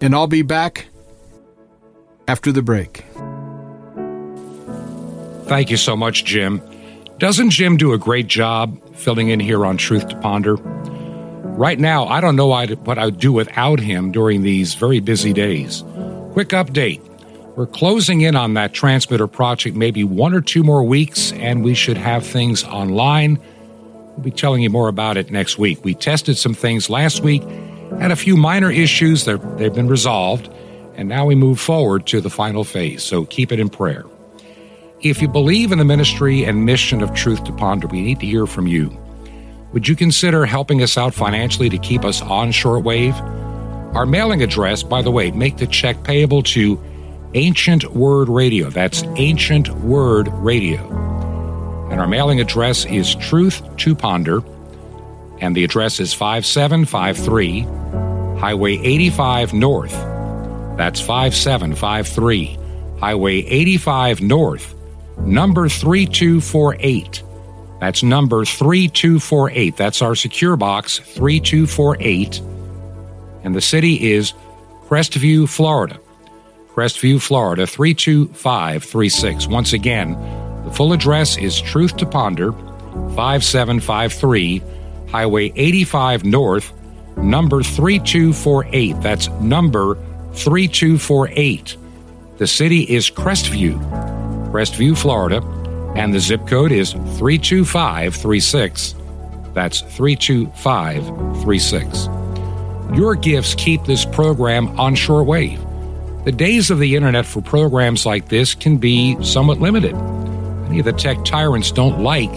[0.00, 0.88] And I'll be back
[2.28, 3.04] after the break.
[5.46, 6.60] Thank you so much, Jim.
[7.18, 10.56] Doesn't Jim do a great job filling in here on Truth to Ponder?
[10.56, 15.82] Right now, I don't know what I'd do without him during these very busy days.
[16.32, 17.00] Quick update.
[17.56, 21.74] We're closing in on that transmitter project, maybe one or two more weeks, and we
[21.74, 23.40] should have things online
[24.16, 25.84] We'll be telling you more about it next week.
[25.84, 27.42] We tested some things last week,
[27.98, 30.48] had a few minor issues, that they've been resolved,
[30.94, 33.02] and now we move forward to the final phase.
[33.02, 34.06] So keep it in prayer.
[35.02, 38.26] If you believe in the ministry and mission of Truth to Ponder, we need to
[38.26, 38.96] hear from you.
[39.74, 43.14] Would you consider helping us out financially to keep us on shortwave?
[43.94, 46.82] Our mailing address, by the way, make the check payable to
[47.34, 48.70] Ancient Word Radio.
[48.70, 50.80] That's Ancient Word Radio.
[51.90, 54.42] And our mailing address is Truth to Ponder.
[55.40, 57.60] And the address is 5753
[58.40, 59.92] Highway 85 North.
[60.76, 62.58] That's 5753
[63.00, 64.74] Highway 85 North,
[65.18, 67.22] number 3248.
[67.80, 69.76] That's number 3248.
[69.76, 72.40] That's our secure box 3248.
[73.44, 74.32] And the city is
[74.88, 76.00] Crestview, Florida.
[76.76, 79.48] Crestview, Florida 32536.
[79.48, 80.12] Once again,
[80.66, 84.62] the full address is Truth to Ponder, 5753
[85.08, 86.74] Highway 85 North,
[87.16, 89.00] number 3248.
[89.00, 89.94] That's number
[90.34, 91.78] 3248.
[92.36, 93.80] The city is Crestview,
[94.52, 95.40] Crestview, Florida,
[95.96, 98.94] and the zip code is 32536.
[99.54, 102.08] That's 32536.
[102.98, 105.65] Your gifts keep this program on shortwave.
[106.26, 109.94] The days of the internet for programs like this can be somewhat limited.
[109.94, 112.34] Many of the tech tyrants don't like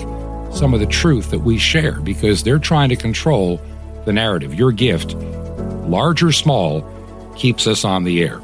[0.53, 3.59] some of the truth that we share because they're trying to control
[4.05, 4.53] the narrative.
[4.53, 6.85] Your gift, large or small,
[7.35, 8.37] keeps us on the air.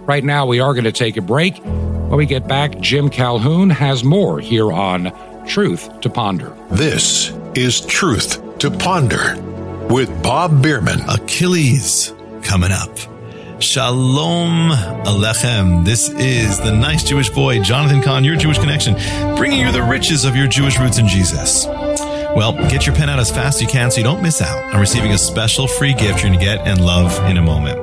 [0.00, 1.56] Right now, we are going to take a break.
[1.64, 5.10] When we get back, Jim Calhoun has more here on
[5.46, 6.54] Truth to Ponder.
[6.70, 9.42] This is Truth to Ponder
[9.88, 11.00] with Bob Bierman.
[11.08, 12.12] Achilles
[12.42, 13.15] coming up.
[13.58, 14.70] Shalom
[15.06, 15.82] Aleichem.
[15.82, 18.94] This is the nice Jewish boy, Jonathan Cahn, your Jewish connection,
[19.34, 21.64] bringing you the riches of your Jewish roots in Jesus.
[21.64, 24.74] Well, get your pen out as fast as you can so you don't miss out
[24.74, 27.78] on receiving a special free gift you're going to get and love in a moment.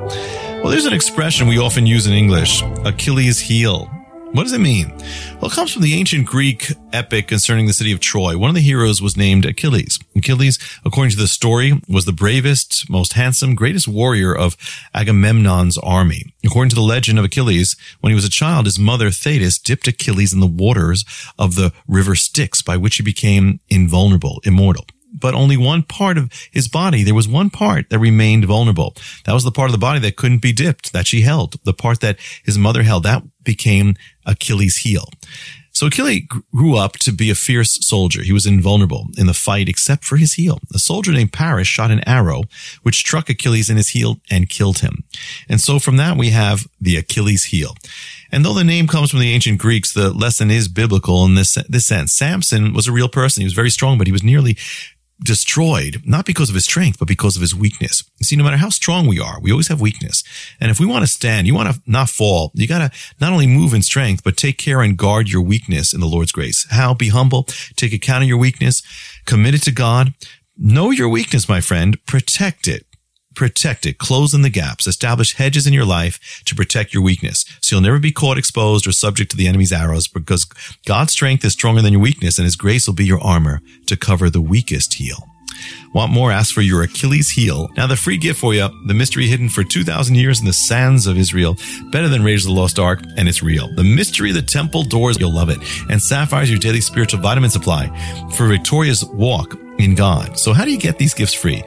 [0.62, 3.90] Well, there's an expression we often use in English, Achilles heel.
[4.34, 4.92] What does it mean?
[5.40, 8.36] Well, it comes from the ancient Greek epic concerning the city of Troy.
[8.36, 10.00] One of the heroes was named Achilles.
[10.16, 14.56] Achilles, according to the story, was the bravest, most handsome, greatest warrior of
[14.92, 16.34] Agamemnon's army.
[16.44, 19.86] According to the legend of Achilles, when he was a child, his mother Thetis dipped
[19.86, 21.04] Achilles in the waters
[21.38, 26.30] of the river Styx, by which he became invulnerable, immortal but only one part of
[26.50, 27.02] his body.
[27.02, 28.94] There was one part that remained vulnerable.
[29.24, 31.56] That was the part of the body that couldn't be dipped, that she held.
[31.64, 33.94] The part that his mother held, that became
[34.26, 35.08] Achilles' heel.
[35.74, 38.22] So Achilles grew up to be a fierce soldier.
[38.22, 40.60] He was invulnerable in the fight except for his heel.
[40.72, 42.44] A soldier named Paris shot an arrow
[42.82, 45.02] which struck Achilles in his heel and killed him.
[45.48, 47.74] And so from that we have the Achilles heel.
[48.30, 51.58] And though the name comes from the ancient Greeks, the lesson is biblical in this,
[51.68, 52.12] this sense.
[52.12, 53.40] Samson was a real person.
[53.40, 54.56] He was very strong, but he was nearly
[55.24, 58.04] destroyed, not because of his strength, but because of his weakness.
[58.22, 60.22] See, no matter how strong we are, we always have weakness.
[60.60, 63.32] And if we want to stand, you want to not fall, you got to not
[63.32, 66.66] only move in strength, but take care and guard your weakness in the Lord's grace.
[66.70, 66.94] How?
[66.94, 67.44] Be humble,
[67.76, 68.82] take account of your weakness,
[69.24, 70.14] commit it to God.
[70.56, 72.86] Know your weakness, my friend, protect it
[73.34, 77.44] protect it, close in the gaps, establish hedges in your life to protect your weakness.
[77.60, 80.44] So you'll never be caught exposed or subject to the enemy's arrows because
[80.86, 83.96] God's strength is stronger than your weakness and his grace will be your armor to
[83.96, 85.28] cover the weakest heel.
[85.94, 86.32] Want more?
[86.32, 87.68] Ask for your Achilles heel.
[87.76, 91.06] Now the free gift for you, the mystery hidden for 2,000 years in the sands
[91.06, 91.56] of Israel,
[91.90, 93.72] better than Raiders of the Lost Ark, and it's real.
[93.74, 95.58] The mystery of the temple doors, you'll love it.
[95.88, 97.88] And Sapphires, your daily spiritual vitamin supply
[98.36, 100.38] for victorious walk in God.
[100.38, 101.62] So how do you get these gifts free?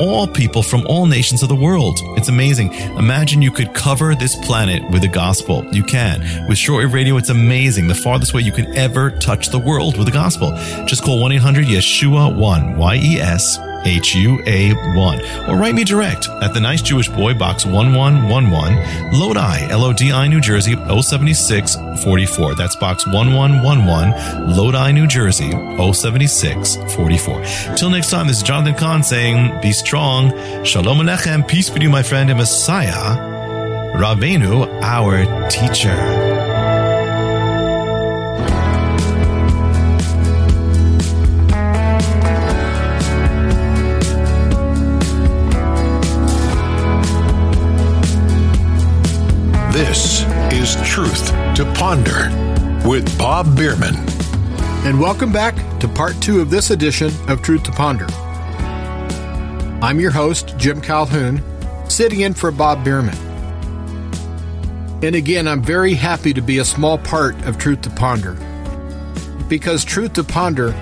[0.00, 2.00] all people from all nations of the world.
[2.16, 2.72] It's amazing.
[2.96, 5.64] Imagine you could cover this planet with the gospel.
[5.72, 6.20] You can.
[6.48, 7.88] With shortwave radio, it's amazing.
[7.88, 10.50] The farthest way you can ever touch the world with the gospel.
[10.86, 15.48] Just call 1-800-YESHUA-1, Y-E-S H-U-A-1.
[15.48, 20.74] Or write me direct at the Nice Jewish Boy, Box 1111, Lodi, L-O-D-I, New Jersey,
[20.74, 22.54] 07644.
[22.54, 27.76] That's Box 1111, Lodi, New Jersey, 07644.
[27.76, 30.30] Till next time, this is Jonathan Cahn saying, be strong.
[30.64, 31.46] Shalom Aleichem.
[31.46, 33.16] Peace be to you, my friend and Messiah.
[33.96, 36.27] Rabbeinu, our teacher.
[49.78, 52.28] This is Truth to Ponder
[52.84, 53.94] with Bob Bierman.
[54.84, 58.06] And welcome back to part two of this edition of Truth to Ponder.
[59.80, 61.40] I'm your host, Jim Calhoun,
[61.88, 63.16] sitting in for Bob Bierman.
[65.04, 68.34] And again, I'm very happy to be a small part of Truth to Ponder
[69.48, 70.74] because Truth to Ponder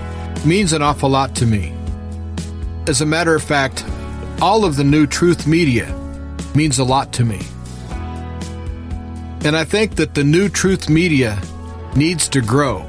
[0.46, 1.74] means an awful lot to me.
[2.86, 3.84] As a matter of fact,
[4.40, 5.94] all of the new Truth media
[6.54, 7.42] means a lot to me.
[9.46, 11.40] And I think that the new truth media
[11.94, 12.84] needs to grow.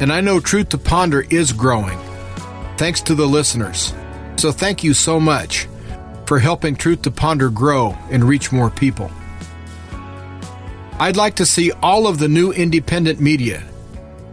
[0.00, 1.96] And I know Truth to Ponder is growing,
[2.76, 3.94] thanks to the listeners.
[4.34, 5.68] So thank you so much
[6.26, 9.12] for helping Truth to Ponder grow and reach more people.
[10.98, 13.62] I'd like to see all of the new independent media,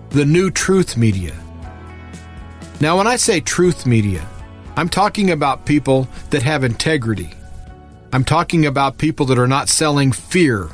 [0.09, 1.35] the new truth media.
[2.81, 4.27] Now, when I say truth media,
[4.75, 7.29] I'm talking about people that have integrity.
[8.11, 10.71] I'm talking about people that are not selling fear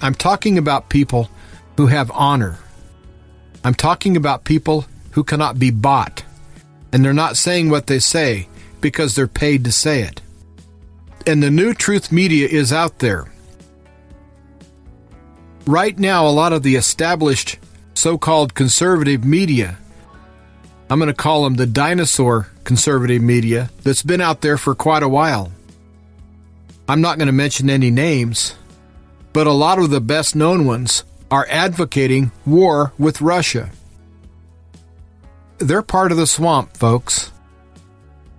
[0.00, 1.28] I'm talking about people
[1.76, 2.58] who have honor.
[3.64, 6.22] I'm talking about people who cannot be bought,
[6.92, 8.48] and they're not saying what they say
[8.80, 10.20] because they're paid to say it.
[11.26, 13.26] And the new truth media is out there.
[15.66, 17.58] Right now, a lot of the established
[17.94, 19.78] so called conservative media,
[20.88, 25.02] I'm going to call them the dinosaur conservative media, that's been out there for quite
[25.02, 25.52] a while.
[26.88, 28.54] I'm not going to mention any names
[29.32, 33.70] but a lot of the best known ones are advocating war with Russia.
[35.58, 37.32] They're part of the swamp, folks.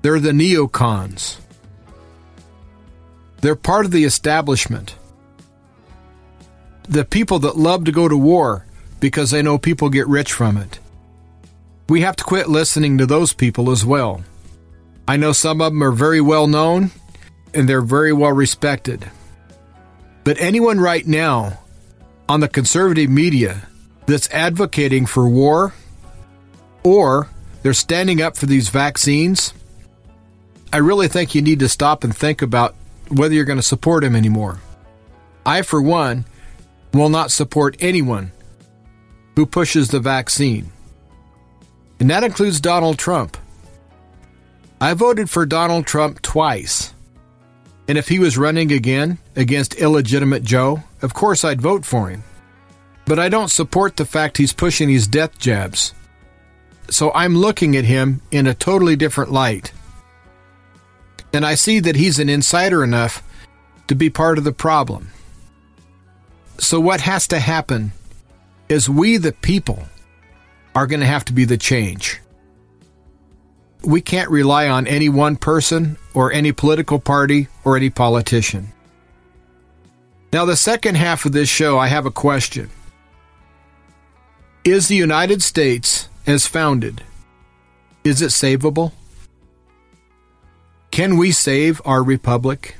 [0.01, 1.37] They're the neocons.
[3.41, 4.95] They're part of the establishment.
[6.83, 8.65] The people that love to go to war
[8.99, 10.79] because they know people get rich from it.
[11.87, 14.23] We have to quit listening to those people as well.
[15.07, 16.91] I know some of them are very well known
[17.53, 19.09] and they're very well respected.
[20.24, 21.59] But anyone right now
[22.28, 23.67] on the conservative media
[24.05, 25.74] that's advocating for war
[26.84, 27.30] or
[27.63, 29.53] they're standing up for these vaccines,
[30.72, 32.76] I really think you need to stop and think about
[33.09, 34.59] whether you're going to support him anymore.
[35.45, 36.26] I, for one,
[36.93, 38.32] will not support anyone
[39.36, 40.72] who pushes the vaccine.
[41.99, 43.38] And that includes Donald Trump.
[44.80, 46.93] I voted for Donald Trump twice.
[47.89, 52.23] And if he was running again against illegitimate Joe, of course I'd vote for him.
[53.05, 55.95] But I don't support the fact he's pushing these death jabs.
[56.91, 59.73] So I'm looking at him in a totally different light.
[61.33, 63.23] And I see that he's an insider enough
[63.87, 65.09] to be part of the problem.
[66.59, 67.91] So, what has to happen
[68.67, 69.85] is we, the people,
[70.75, 72.21] are going to have to be the change.
[73.81, 78.74] We can't rely on any one person or any political party or any politician.
[80.34, 82.70] Now, the second half of this show, I have a question.
[84.63, 87.03] Is the United States, as founded,
[88.03, 88.91] is it savable?
[90.91, 92.76] Can we save our republic?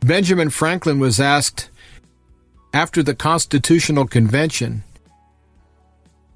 [0.00, 1.70] Benjamin Franklin was asked
[2.72, 4.84] after the Constitutional Convention.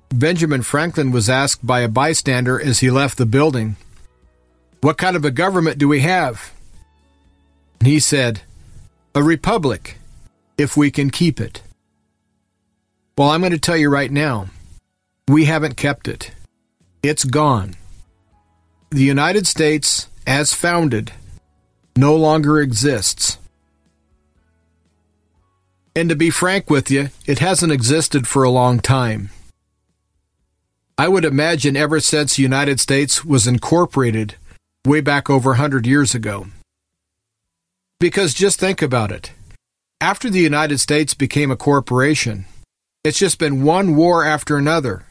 [0.08, 3.76] Benjamin Franklin was asked by a bystander as he left the building,
[4.80, 6.52] What kind of a government do we have?
[7.80, 8.42] And he said,
[9.14, 9.98] A republic,
[10.56, 11.62] if we can keep it.
[13.18, 14.46] Well, I'm going to tell you right now,
[15.28, 16.30] we haven't kept it.
[17.02, 17.76] It's gone.
[18.90, 21.12] The United States, as founded,
[21.94, 23.36] no longer exists.
[25.94, 29.30] And to be frank with you, it hasn't existed for a long time.
[30.96, 34.36] I would imagine ever since the United States was incorporated
[34.86, 36.46] way back over a 100 years ago.
[37.98, 39.32] Because just think about it.
[40.00, 42.46] After the United States became a corporation,
[43.04, 45.04] it's just been one war after another.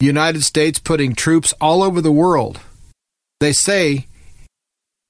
[0.00, 2.60] The United States putting troops all over the world.
[3.40, 4.06] They say,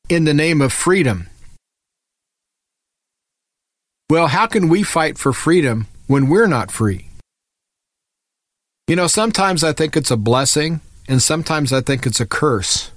[0.09, 1.29] in the name of freedom.
[4.11, 7.09] Well, how can we fight for freedom when we're not free?
[8.87, 12.93] You know, sometimes I think it's a blessing, and sometimes I think it's a curse.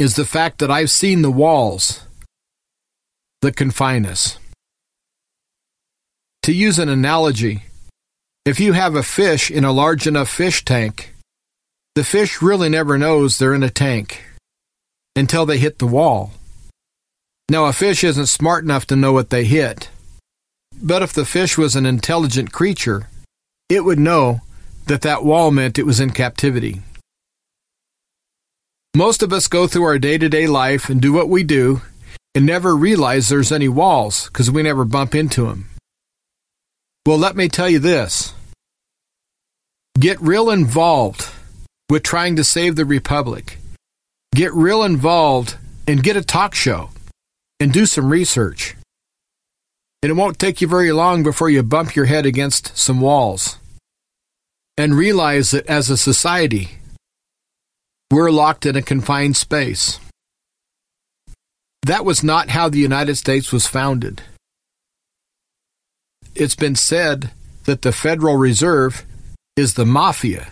[0.00, 2.00] Is the fact that I've seen the walls
[3.42, 4.38] that confine us.
[6.44, 7.64] To use an analogy,
[8.46, 11.14] if you have a fish in a large enough fish tank,
[11.94, 14.24] the fish really never knows they're in a tank
[15.14, 16.32] until they hit the wall.
[17.50, 19.90] Now, a fish isn't smart enough to know what they hit.
[20.80, 23.08] But if the fish was an intelligent creature,
[23.68, 24.40] it would know
[24.86, 26.80] that that wall meant it was in captivity.
[28.96, 31.80] Most of us go through our day to day life and do what we do
[32.34, 35.68] and never realize there's any walls because we never bump into them.
[37.06, 38.34] Well, let me tell you this
[39.98, 41.28] get real involved
[41.88, 43.58] with trying to save the Republic.
[44.34, 46.90] Get real involved and get a talk show
[47.60, 48.76] and do some research.
[50.02, 53.58] And it won't take you very long before you bump your head against some walls
[54.76, 56.79] and realize that as a society,
[58.10, 60.00] we're locked in a confined space.
[61.82, 64.22] That was not how the United States was founded.
[66.34, 67.30] It's been said
[67.64, 69.04] that the Federal Reserve
[69.56, 70.48] is the mafia,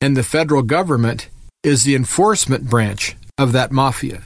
[0.00, 1.28] and the federal government
[1.62, 4.22] is the enforcement branch of that mafia.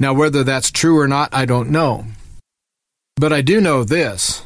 [0.00, 2.06] Now, whether that's true or not, I don't know.
[3.16, 4.42] But I do know this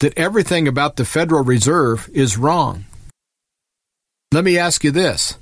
[0.00, 2.84] that everything about the Federal Reserve is wrong.
[4.32, 5.36] Let me ask you this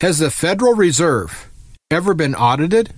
[0.00, 1.50] Has the Federal Reserve
[1.90, 2.92] ever been audited?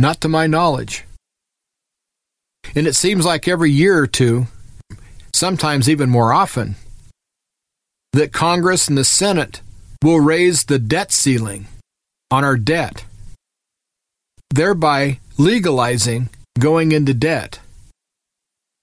[0.00, 1.04] Not to my knowledge.
[2.74, 4.46] And it seems like every year or two,
[5.34, 6.76] sometimes even more often,
[8.12, 9.60] that Congress and the Senate
[10.02, 11.66] will raise the debt ceiling
[12.30, 13.04] on our debt
[14.50, 17.60] thereby legalizing going into debt,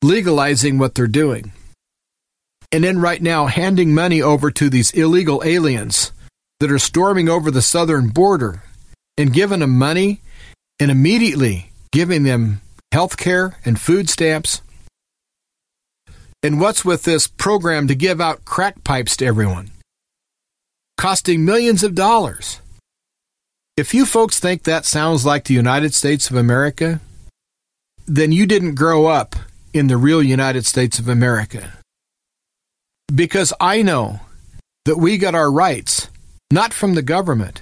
[0.01, 1.51] legalizing what they're doing.
[2.71, 6.11] And then, right now, handing money over to these illegal aliens
[6.59, 8.63] that are storming over the southern border
[9.17, 10.21] and giving them money
[10.79, 12.61] and immediately giving them
[12.91, 14.61] health care and food stamps.
[16.43, 19.71] And what's with this program to give out crack pipes to everyone?
[20.97, 22.59] Costing millions of dollars.
[23.75, 26.99] If you folks think that sounds like the United States of America,
[28.07, 29.35] then you didn't grow up
[29.73, 31.76] in the real United States of America.
[33.13, 34.21] Because I know
[34.85, 36.09] that we get our rights
[36.51, 37.61] not from the government,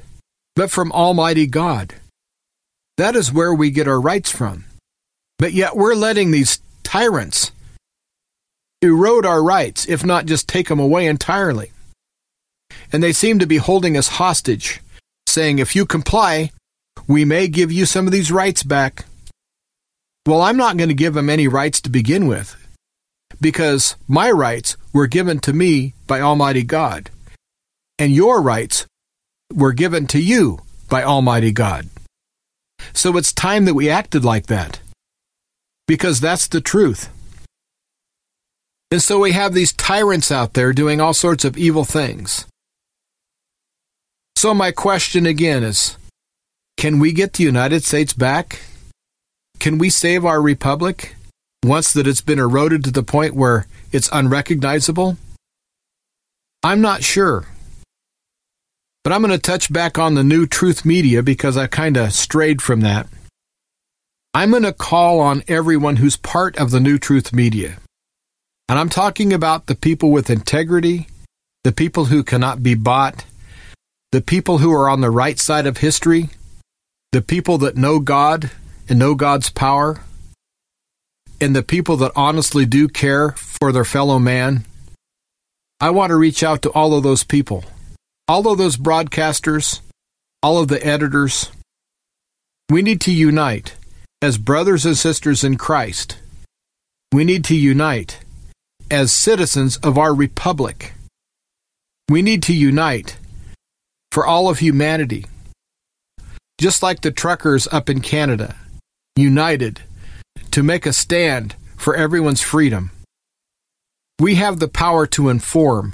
[0.55, 1.95] but from Almighty God.
[2.97, 4.65] That is where we get our rights from.
[5.37, 7.51] But yet we're letting these tyrants
[8.81, 11.71] erode our rights, if not just take them away entirely.
[12.91, 14.81] And they seem to be holding us hostage,
[15.27, 16.51] saying, if you comply,
[17.07, 19.05] we may give you some of these rights back.
[20.25, 22.55] Well, I'm not going to give them any rights to begin with,
[23.41, 27.09] because my rights were given to me by Almighty God,
[27.99, 28.85] and your rights
[29.53, 30.59] were given to you
[30.89, 31.89] by Almighty God.
[32.93, 34.79] So it's time that we acted like that,
[35.87, 37.09] because that's the truth.
[38.91, 42.45] And so we have these tyrants out there doing all sorts of evil things.
[44.35, 45.97] So my question again is
[46.77, 48.59] can we get the United States back?
[49.59, 51.15] Can we save our republic
[51.67, 55.17] once that it's been eroded to the point where it's unrecognizable?
[56.63, 57.45] I'm not sure.
[59.03, 62.11] But I'm going to touch back on the new truth media because I kind of
[62.11, 63.07] strayed from that.
[64.33, 67.77] I'm going to call on everyone who's part of the new truth media.
[68.67, 71.07] And I'm talking about the people with integrity,
[71.63, 73.25] the people who cannot be bought,
[74.11, 76.29] the people who are on the right side of history,
[77.11, 78.49] the people that know God
[78.89, 80.01] and know God's power,
[81.41, 84.65] and the people that honestly do care for their fellow man.
[85.79, 87.63] I want to reach out to all of those people,
[88.27, 89.81] all of those broadcasters,
[90.41, 91.51] all of the editors.
[92.69, 93.75] We need to unite
[94.21, 96.17] as brothers and sisters in Christ.
[97.11, 98.19] We need to unite
[98.89, 100.93] as citizens of our republic.
[102.09, 103.17] We need to unite
[104.11, 105.25] for all of humanity
[106.59, 108.55] just like the truckers up in Canada,
[109.15, 109.81] united
[110.55, 112.89] to make a stand for everyone's freedom.
[114.21, 115.93] We have the power to inform.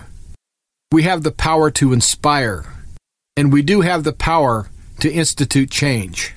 [0.92, 2.66] We have the power to inspire.
[3.36, 6.36] And we do have the power to institute change.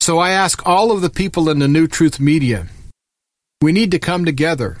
[0.00, 2.68] So I ask all of the people in the New Truth Media
[3.60, 4.78] we need to come together.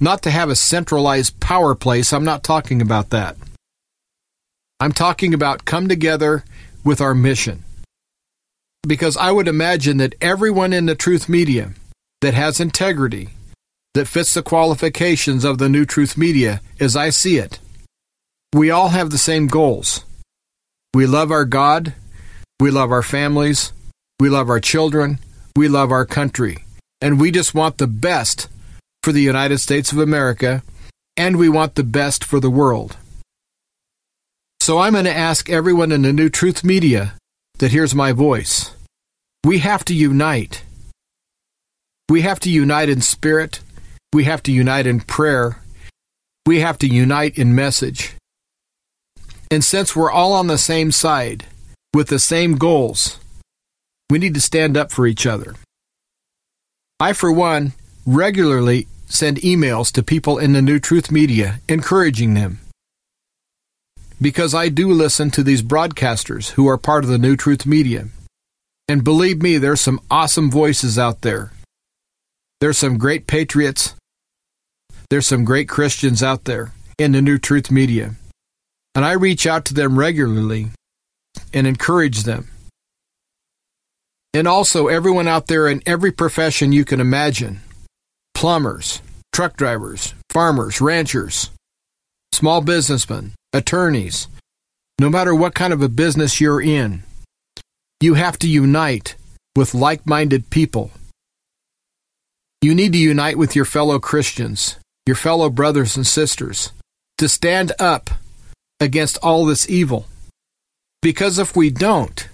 [0.00, 3.36] Not to have a centralized power place, I'm not talking about that.
[4.80, 6.42] I'm talking about come together
[6.82, 7.62] with our mission.
[8.86, 11.72] Because I would imagine that everyone in the truth media
[12.20, 13.30] that has integrity,
[13.94, 17.58] that fits the qualifications of the new truth media as I see it,
[18.54, 20.04] we all have the same goals.
[20.94, 21.94] We love our God,
[22.60, 23.72] we love our families,
[24.20, 25.18] we love our children,
[25.56, 26.58] we love our country,
[27.00, 28.48] and we just want the best
[29.02, 30.62] for the United States of America,
[31.16, 32.96] and we want the best for the world.
[34.60, 37.14] So I'm going to ask everyone in the New Truth Media
[37.58, 38.75] that hears my voice.
[39.44, 40.64] We have to unite.
[42.08, 43.60] We have to unite in spirit.
[44.12, 45.62] We have to unite in prayer.
[46.46, 48.14] We have to unite in message.
[49.50, 51.46] And since we're all on the same side
[51.94, 53.18] with the same goals,
[54.10, 55.54] we need to stand up for each other.
[56.98, 57.72] I, for one,
[58.06, 62.58] regularly send emails to people in the New Truth Media encouraging them
[64.20, 68.08] because I do listen to these broadcasters who are part of the New Truth Media.
[68.88, 71.52] And believe me, there's some awesome voices out there.
[72.60, 73.94] There's some great patriots.
[75.10, 78.14] There's some great Christians out there in the New Truth Media.
[78.94, 80.68] And I reach out to them regularly
[81.52, 82.48] and encourage them.
[84.32, 87.60] And also, everyone out there in every profession you can imagine
[88.34, 89.00] plumbers,
[89.32, 91.50] truck drivers, farmers, ranchers,
[92.32, 94.28] small businessmen, attorneys,
[95.00, 97.02] no matter what kind of a business you're in,
[98.00, 99.16] you have to unite
[99.56, 100.90] with like minded people.
[102.62, 104.76] You need to unite with your fellow Christians,
[105.06, 106.72] your fellow brothers and sisters,
[107.18, 108.10] to stand up
[108.80, 110.06] against all this evil.
[111.00, 112.28] Because if we don't,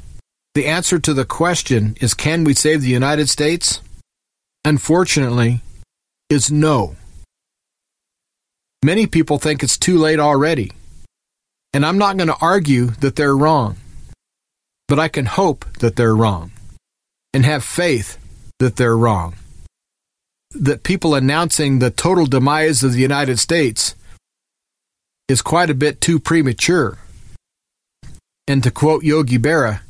[0.54, 3.80] the answer to the question is can we save the United States?
[4.64, 5.60] Unfortunately,
[6.28, 6.96] is no.
[8.84, 10.72] Many people think it's too late already.
[11.72, 13.76] And I'm not going to argue that they're wrong,
[14.92, 16.52] but I can hope that they're wrong
[17.32, 18.18] and have faith
[18.58, 19.36] that they're wrong.
[20.50, 23.94] That people announcing the total demise of the United States
[25.28, 26.98] is quite a bit too premature.
[28.46, 29.80] And to quote Yogi Berra,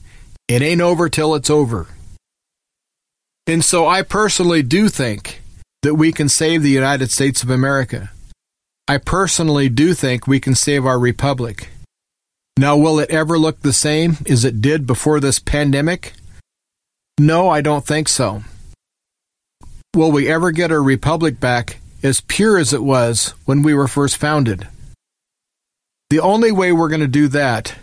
[0.46, 1.88] it ain't over till it's over.
[3.48, 5.42] And so I personally do think
[5.82, 8.12] that we can save the United States of America.
[8.86, 11.71] I personally do think we can save our republic.
[12.56, 16.12] Now, will it ever look the same as it did before this pandemic?
[17.18, 18.42] No, I don't think so.
[19.94, 23.88] Will we ever get our republic back as pure as it was when we were
[23.88, 24.68] first founded?
[26.10, 27.74] The only way we're going to do that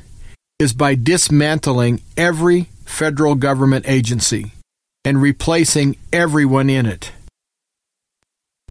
[0.60, 4.54] is by dismantling every federal government agency
[5.04, 7.12] and replacing everyone in it.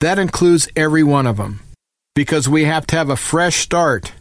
[0.01, 1.61] That includes every one of them
[2.15, 4.13] because we have to have a fresh start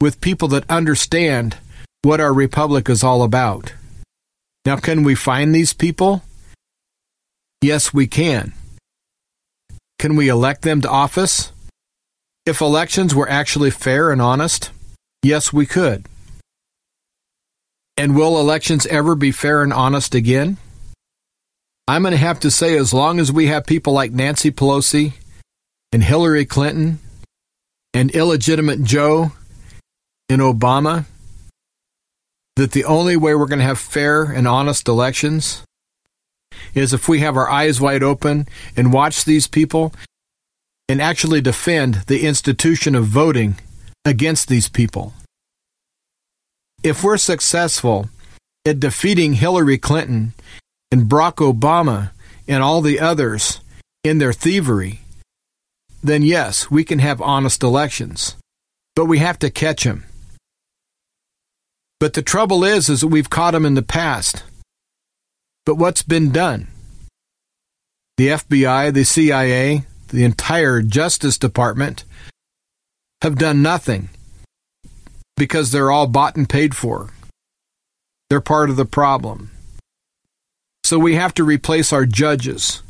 [0.00, 1.56] with people that understand
[2.02, 3.72] what our republic is all about.
[4.64, 6.22] Now, can we find these people?
[7.62, 8.52] Yes, we can.
[9.98, 11.52] Can we elect them to office?
[12.44, 14.70] If elections were actually fair and honest,
[15.22, 16.06] yes, we could.
[17.96, 20.58] And will elections ever be fair and honest again?
[21.88, 25.14] I'm going to have to say, as long as we have people like Nancy Pelosi
[25.92, 26.98] and Hillary Clinton
[27.94, 29.32] and illegitimate Joe
[30.28, 31.06] and Obama,
[32.56, 35.62] that the only way we're going to have fair and honest elections
[36.74, 38.46] is if we have our eyes wide open
[38.76, 39.92] and watch these people
[40.88, 43.56] and actually defend the institution of voting
[44.04, 45.14] against these people.
[46.82, 48.08] If we're successful
[48.64, 50.34] at defeating Hillary Clinton
[50.90, 52.10] and Barack Obama
[52.46, 53.60] and all the others
[54.04, 55.00] in their thievery,
[56.02, 58.36] then yes, we can have honest elections.
[58.94, 60.04] But we have to catch them.
[61.98, 64.42] But the trouble is, is that we've caught them in the past.
[65.64, 66.68] But what's been done?
[68.16, 72.04] The FBI, the CIA, the entire Justice Department
[73.22, 74.08] have done nothing
[75.36, 77.10] because they're all bought and paid for.
[78.28, 79.50] They're part of the problem.
[80.84, 82.82] So we have to replace our judges.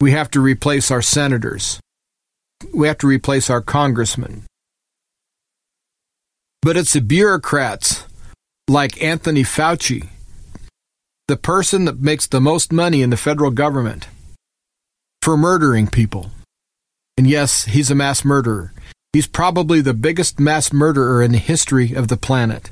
[0.00, 1.80] We have to replace our senators.
[2.72, 4.44] We have to replace our congressmen.
[6.60, 8.04] But it's the bureaucrats
[8.68, 10.08] like Anthony Fauci,
[11.28, 14.08] the person that makes the most money in the federal government,
[15.20, 16.30] for murdering people.
[17.16, 18.72] And yes, he's a mass murderer.
[19.12, 22.70] He's probably the biggest mass murderer in the history of the planet.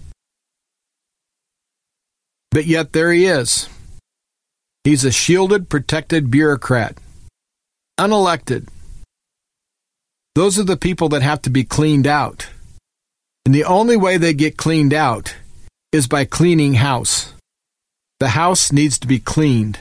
[2.50, 3.68] But yet there he is.
[4.84, 6.96] He's a shielded, protected bureaucrat,
[7.98, 8.68] unelected.
[10.34, 12.48] Those are the people that have to be cleaned out.
[13.44, 15.34] And the only way they get cleaned out
[15.92, 17.32] is by cleaning house.
[18.20, 19.80] The house needs to be cleaned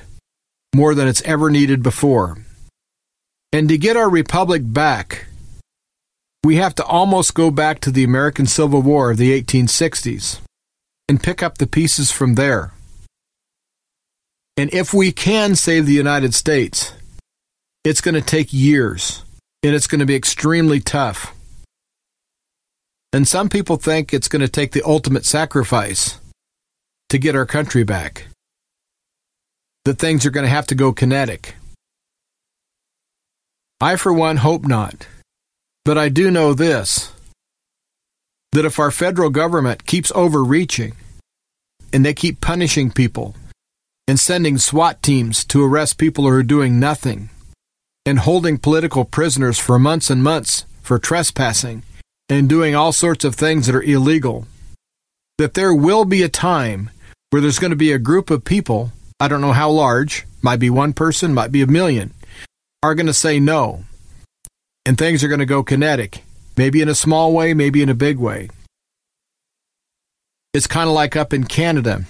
[0.76, 2.38] more than it's ever needed before.
[3.52, 5.26] And to get our republic back,
[6.44, 10.40] we have to almost go back to the American Civil War of the 1860s
[11.08, 12.72] and pick up the pieces from there.
[14.56, 16.94] And if we can save the United States,
[17.84, 19.24] it's going to take years
[19.64, 21.36] and it's going to be extremely tough.
[23.12, 26.20] And some people think it's going to take the ultimate sacrifice
[27.10, 28.28] to get our country back.
[29.86, 31.56] That things are going to have to go kinetic.
[33.82, 35.08] I, for one, hope not.
[35.86, 37.12] But I do know this
[38.52, 40.96] that if our federal government keeps overreaching
[41.94, 43.36] and they keep punishing people
[44.08, 47.30] and sending SWAT teams to arrest people who are doing nothing
[48.08, 51.84] and holding political prisoners for months and months for trespassing
[52.30, 54.46] and doing all sorts of things that are illegal,
[55.38, 56.92] that there will be a time
[57.30, 60.60] where there's going to be a group of people, I don't know how large, might
[60.60, 62.14] be one person, might be a million,
[62.84, 63.84] are going to say no.
[64.86, 66.24] And things are going to go kinetic,
[66.58, 68.50] maybe in a small way, maybe in a big way.
[70.54, 72.06] It's kind of like up in Canada.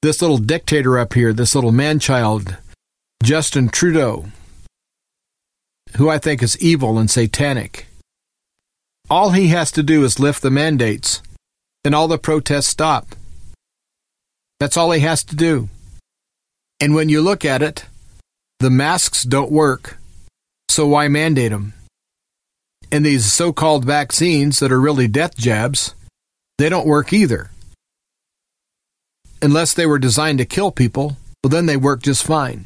[0.00, 2.56] This little dictator up here, this little man child,
[3.22, 4.26] Justin Trudeau,
[5.96, 7.86] who I think is evil and satanic.
[9.12, 11.20] All he has to do is lift the mandates,
[11.84, 13.14] and all the protests stop.
[14.58, 15.68] That's all he has to do.
[16.80, 17.84] And when you look at it,
[18.60, 19.98] the masks don't work,
[20.70, 21.74] so why mandate them?
[22.90, 25.94] And these so called vaccines that are really death jabs,
[26.56, 27.50] they don't work either.
[29.42, 32.64] Unless they were designed to kill people, well, then they work just fine.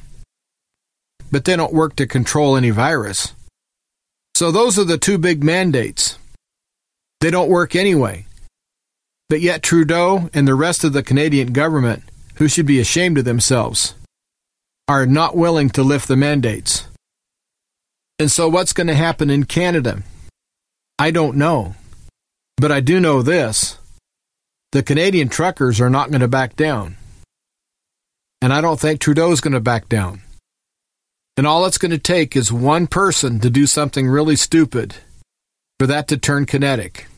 [1.32, 3.34] But they don't work to control any virus.
[4.36, 6.20] So those are the two big mandates.
[7.26, 8.24] They don't work anyway.
[9.28, 12.04] But yet Trudeau and the rest of the Canadian government,
[12.36, 13.96] who should be ashamed of themselves,
[14.86, 16.86] are not willing to lift the mandates.
[18.20, 20.04] And so what's going to happen in Canada?
[21.00, 21.74] I don't know.
[22.58, 23.76] But I do know this.
[24.70, 26.94] The Canadian truckers are not going to back down.
[28.40, 30.20] And I don't think Trudeau is going to back down.
[31.36, 34.94] And all it's going to take is one person to do something really stupid
[35.80, 37.08] for that to turn kinetic.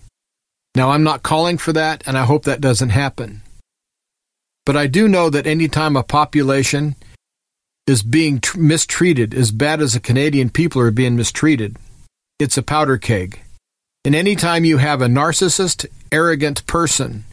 [0.75, 3.43] Now, I'm not calling for that, and I hope that doesn't happen.
[4.64, 6.95] But I do know that any time a population
[7.87, 11.77] is being tr- mistreated as bad as the Canadian people are being mistreated,
[12.39, 13.41] it's a powder keg.
[14.05, 17.25] And any time you have a narcissist, arrogant person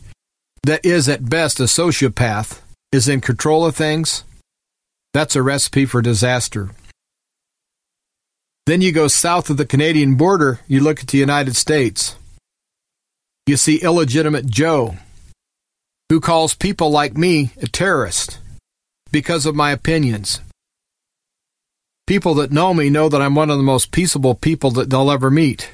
[0.63, 2.61] that is at best a sociopath,
[2.91, 4.23] is in control of things,
[5.13, 6.71] that's a recipe for disaster.
[8.65, 12.15] Then you go south of the Canadian border, you look at the United States.
[13.47, 14.95] You see illegitimate Joe,
[16.09, 18.39] who calls people like me a terrorist
[19.11, 20.41] because of my opinions.
[22.07, 25.11] People that know me know that I'm one of the most peaceable people that they'll
[25.11, 25.71] ever meet.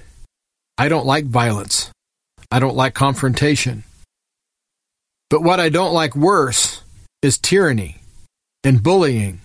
[0.77, 1.91] I don't like violence.
[2.51, 3.83] I don't like confrontation.
[5.29, 6.83] But what I don't like worse
[7.21, 8.01] is tyranny
[8.65, 9.39] and bullying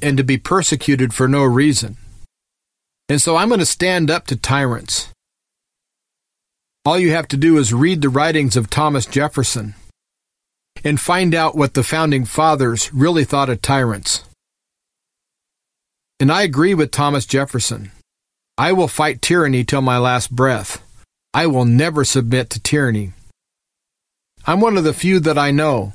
[0.00, 1.96] and to be persecuted for no reason.
[3.10, 5.11] And so I'm going to stand up to tyrants.
[6.84, 9.74] All you have to do is read the writings of Thomas Jefferson
[10.84, 14.24] and find out what the founding fathers really thought of tyrants.
[16.18, 17.92] And I agree with Thomas Jefferson.
[18.58, 20.82] I will fight tyranny till my last breath.
[21.32, 23.12] I will never submit to tyranny.
[24.44, 25.92] I'm one of the few that I know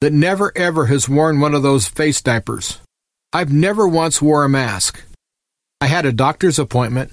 [0.00, 2.78] that never ever has worn one of those face diapers.
[3.32, 5.04] I've never once wore a mask.
[5.80, 7.12] I had a doctor's appointment,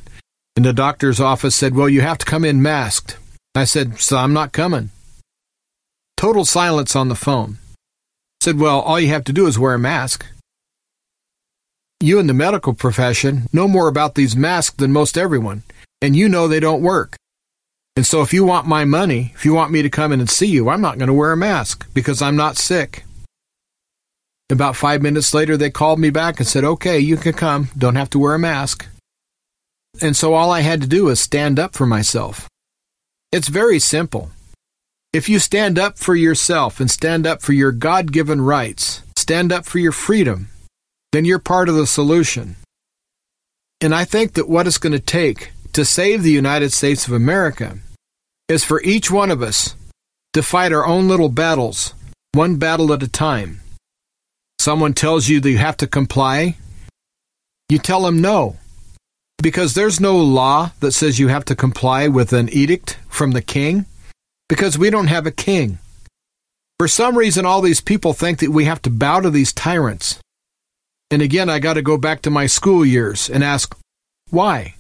[0.58, 3.18] and the doctor's office said, Well, you have to come in masked.
[3.54, 4.90] I said, So I'm not coming.
[6.18, 7.60] Total silence on the phone.
[8.42, 10.26] said, Well, all you have to do is wear a mask.
[12.00, 15.62] You in the medical profession know more about these masks than most everyone,
[16.02, 17.16] and you know they don't work.
[17.96, 20.30] And so if you want my money, if you want me to come in and
[20.30, 23.04] see you, I'm not going to wear a mask because I'm not sick.
[24.50, 27.70] About five minutes later, they called me back and said, okay, you can come.
[27.78, 28.88] Don't have to wear a mask.
[30.02, 32.48] And so all I had to do was stand up for myself.
[33.32, 34.32] It's very simple.
[35.14, 39.52] If you stand up for yourself and stand up for your God given rights, stand
[39.52, 40.50] up for your freedom,
[41.12, 42.56] then you're part of the solution.
[43.82, 47.14] And I think that what it's going to take to save the United States of
[47.14, 47.78] America
[48.48, 49.76] is for each one of us
[50.34, 51.94] to fight our own little battles,
[52.34, 53.62] one battle at a time
[54.68, 56.58] someone tells you that you have to comply,
[57.70, 58.58] you tell them no.
[59.42, 63.42] Because there's no law that says you have to comply with an edict from the
[63.42, 63.86] king,
[64.50, 65.80] because we don't have a king.
[66.80, 70.20] For some reason, all these people think that we have to bow to these tyrants.
[71.10, 73.76] And again, I got to go back to my school years and ask,
[74.30, 74.76] why?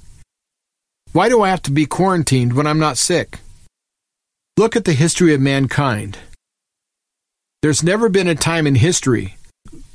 [1.13, 3.39] Why do I have to be quarantined when I'm not sick?
[4.57, 6.17] Look at the history of mankind.
[7.61, 9.37] There's never been a time in history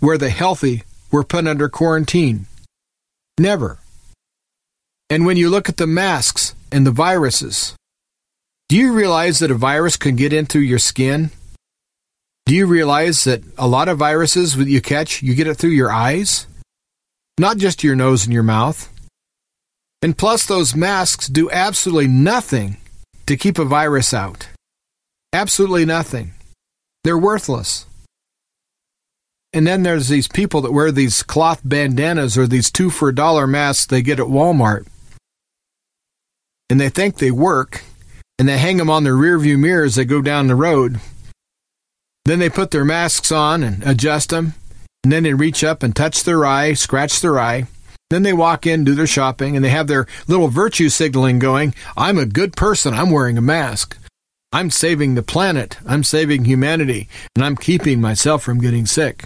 [0.00, 2.46] where the healthy were put under quarantine.
[3.38, 3.78] Never.
[5.12, 7.76] And when you look at the masks and the viruses,
[8.70, 11.30] do you realize that a virus can get in through your skin?
[12.46, 15.76] Do you realize that a lot of viruses that you catch, you get it through
[15.76, 16.46] your eyes?
[17.38, 18.90] Not just your nose and your mouth.
[20.00, 22.78] And plus, those masks do absolutely nothing
[23.26, 24.48] to keep a virus out.
[25.34, 26.32] Absolutely nothing.
[27.04, 27.84] They're worthless.
[29.52, 33.14] And then there's these people that wear these cloth bandanas or these two for a
[33.14, 34.86] dollar masks they get at Walmart.
[36.70, 37.82] And they think they work,
[38.38, 41.00] and they hang them on their rearview mirror as they go down the road.
[42.24, 44.54] Then they put their masks on and adjust them,
[45.04, 47.66] and then they reach up and touch their eye, scratch their eye.
[48.10, 51.74] Then they walk in, do their shopping, and they have their little virtue signaling going.
[51.96, 52.92] I'm a good person.
[52.92, 53.96] I'm wearing a mask.
[54.52, 55.78] I'm saving the planet.
[55.86, 57.08] I'm saving humanity.
[57.34, 59.24] And I'm keeping myself from getting sick.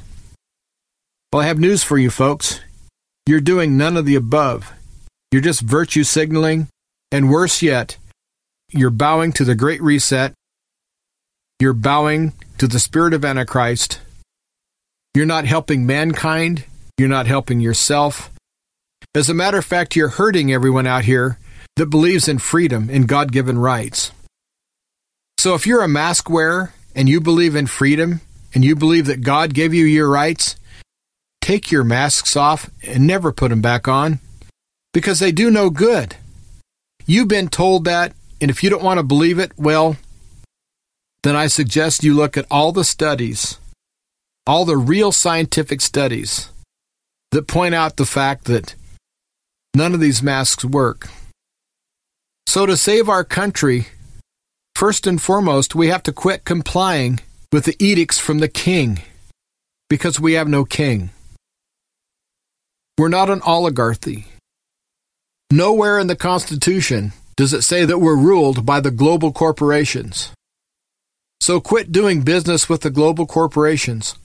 [1.33, 2.61] Well, I have news for you, folks.
[3.27, 4.73] You're doing none of the above.
[5.33, 6.69] You're just virtue signaling,
[7.13, 7.97] and worse yet,
[8.71, 10.33] you're bowing to the Great Reset.
[11.61, 14.01] You're bowing to the spirit of Antichrist.
[15.15, 16.65] You're not helping mankind.
[16.99, 18.31] You're not helping yourself.
[19.15, 21.39] As a matter of fact, you're hurting everyone out here
[21.77, 24.11] that believes in freedom and God given rights.
[25.39, 28.21] So if you're a mask wearer and you believe in freedom
[28.55, 30.57] and you believe that God gave you your rights,
[31.41, 34.19] take your masks off and never put them back on
[34.93, 36.17] because they do no good.
[37.09, 39.97] You've been told that, and if you don't want to believe it, well,
[41.23, 43.59] then I suggest you look at all the studies,
[44.45, 46.51] all the real scientific studies
[47.31, 48.75] that point out the fact that
[49.75, 51.09] none of these masks work.
[52.49, 53.87] So, to save our country,
[54.75, 57.21] first and foremost, we have to quit complying
[57.53, 59.03] with the edicts from the king
[59.89, 61.11] because we have no king.
[62.99, 64.27] We're not an oligarchy.
[65.51, 70.33] Nowhere in the Constitution does it say that we're ruled by the global corporations.
[71.41, 74.17] So quit doing business with the global corporations.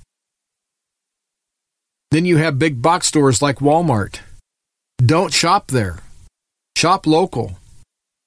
[2.10, 4.20] Then you have big box stores like Walmart.
[4.98, 6.00] Don't shop there.
[6.76, 7.58] Shop local.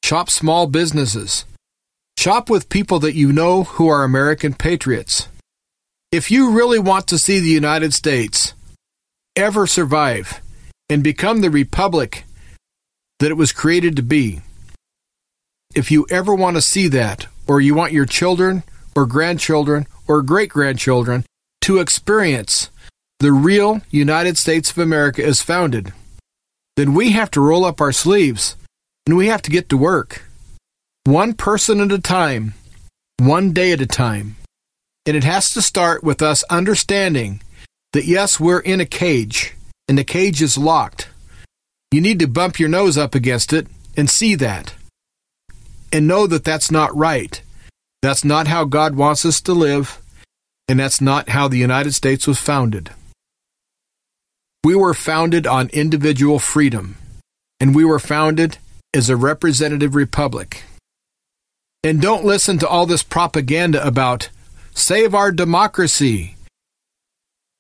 [0.04, 1.44] Shop small businesses.
[2.16, 5.28] Shop with people that you know who are American patriots.
[6.12, 8.54] If you really want to see the United States
[9.34, 10.40] ever survive
[10.88, 12.24] and become the republic
[13.24, 14.42] that it was created to be,
[15.74, 18.62] if you ever want to see that, or you want your children
[18.94, 21.24] or grandchildren or great grandchildren
[21.62, 22.68] to experience
[23.20, 25.94] the real United States of America is founded,
[26.76, 28.56] then we have to roll up our sleeves
[29.06, 30.26] and we have to get to work.
[31.04, 32.52] One person at a time,
[33.18, 34.36] one day at a time.
[35.06, 37.40] And it has to start with us understanding
[37.94, 39.54] that yes, we're in a cage
[39.88, 41.08] and the cage is locked.
[41.94, 44.74] You need to bump your nose up against it and see that.
[45.92, 47.40] And know that that's not right.
[48.02, 50.02] That's not how God wants us to live,
[50.66, 52.90] and that's not how the United States was founded.
[54.64, 56.96] We were founded on individual freedom,
[57.60, 58.58] and we were founded
[58.92, 60.64] as a representative republic.
[61.84, 64.30] And don't listen to all this propaganda about
[64.74, 66.34] save our democracy.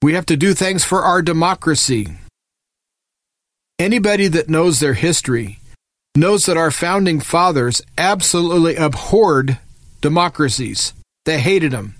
[0.02, 2.16] We have to do things for our democracy.
[3.78, 5.58] Anybody that knows their history
[6.16, 9.58] knows that our founding fathers absolutely abhorred
[10.00, 10.92] democracies.
[11.24, 11.96] They hated them.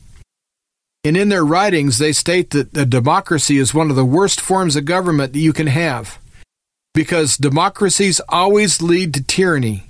[1.03, 4.77] And in their writings, they state that a democracy is one of the worst forms
[4.77, 6.19] of government that you can have
[6.95, 9.83] because democracies always lead to tyranny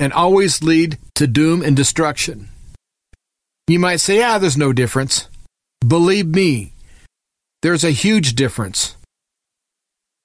[0.00, 2.48] and always lead to doom and destruction.
[3.68, 5.28] You might say, ah, there's no difference.
[5.86, 6.72] Believe me,
[7.60, 8.95] there's a huge difference.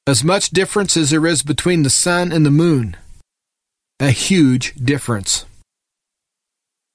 [0.07, 2.97] As much difference as there is between the sun and the moon.
[3.99, 5.45] A huge difference.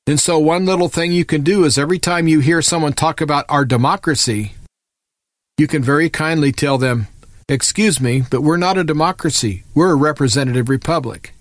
[0.09, 3.21] And so, one little thing you can do is every time you hear someone talk
[3.21, 4.55] about our democracy,
[5.57, 7.07] you can very kindly tell them,
[7.49, 9.63] Excuse me, but we're not a democracy.
[9.73, 11.33] We're a representative republic.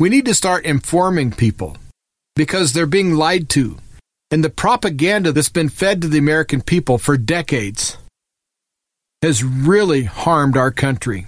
[0.00, 1.76] We need to start informing people
[2.34, 3.76] because they're being lied to.
[4.30, 7.98] And the propaganda that's been fed to the American people for decades
[9.22, 11.26] has really harmed our country.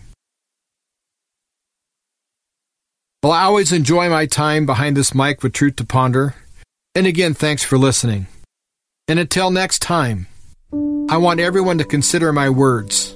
[3.22, 6.34] Well, I always enjoy my time behind this mic with Truth to Ponder.
[6.94, 8.28] And again, thanks for listening.
[9.08, 10.26] And until next time,
[11.10, 13.14] I want everyone to consider my words.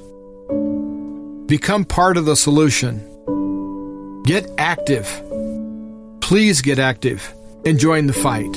[1.47, 3.01] Become part of the solution.
[4.25, 5.07] Get active.
[6.20, 7.33] Please get active
[7.64, 8.57] and join the fight.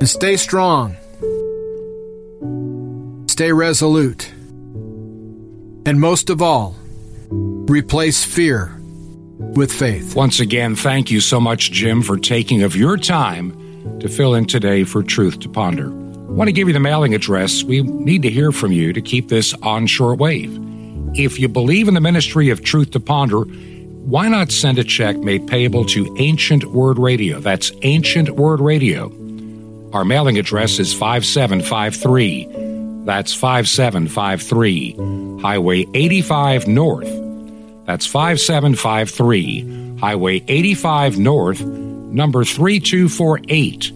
[0.00, 0.96] And stay strong.
[3.28, 4.33] Stay resolute.
[5.86, 6.74] And most of all,
[7.30, 8.80] replace fear
[9.38, 10.16] with faith.
[10.16, 14.46] Once again, thank you so much, Jim, for taking of your time to fill in
[14.46, 15.88] today for Truth to Ponder.
[15.88, 17.62] I want to give you the mailing address.
[17.62, 20.62] We need to hear from you to keep this on shortwave.
[21.18, 25.16] If you believe in the ministry of Truth to Ponder, why not send a check
[25.18, 27.40] made payable to Ancient Word Radio?
[27.40, 29.12] That's Ancient Word Radio.
[29.92, 32.73] Our mailing address is 5753.
[33.04, 37.10] That's 5753, Highway 85 North.
[37.84, 43.92] That's 5753, Highway 85 North, number 3248.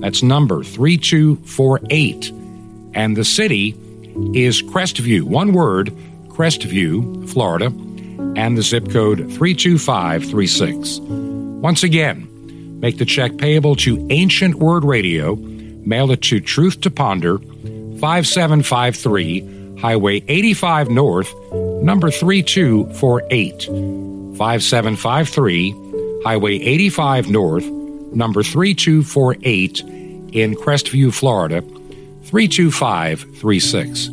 [0.00, 2.32] That's number 3248.
[2.94, 3.76] And the city
[4.32, 5.88] is Crestview, one word,
[6.28, 7.66] Crestview, Florida,
[8.40, 11.00] and the zip code 32536.
[11.00, 12.26] Once again,
[12.80, 17.38] make the check payable to Ancient Word Radio, mail it to Truth to Ponder,
[18.00, 21.34] 5753, Highway 85 North,
[21.82, 23.66] number 3248.
[24.36, 27.64] 5753, Highway 85 North,
[28.12, 29.80] number 3248
[30.32, 31.62] in Crestview, Florida,
[32.24, 34.08] 32536.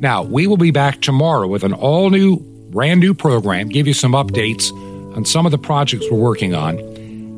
[0.00, 3.94] Now, we will be back tomorrow with an all new, brand new program, give you
[3.94, 4.70] some updates
[5.16, 6.78] on some of the projects we're working on,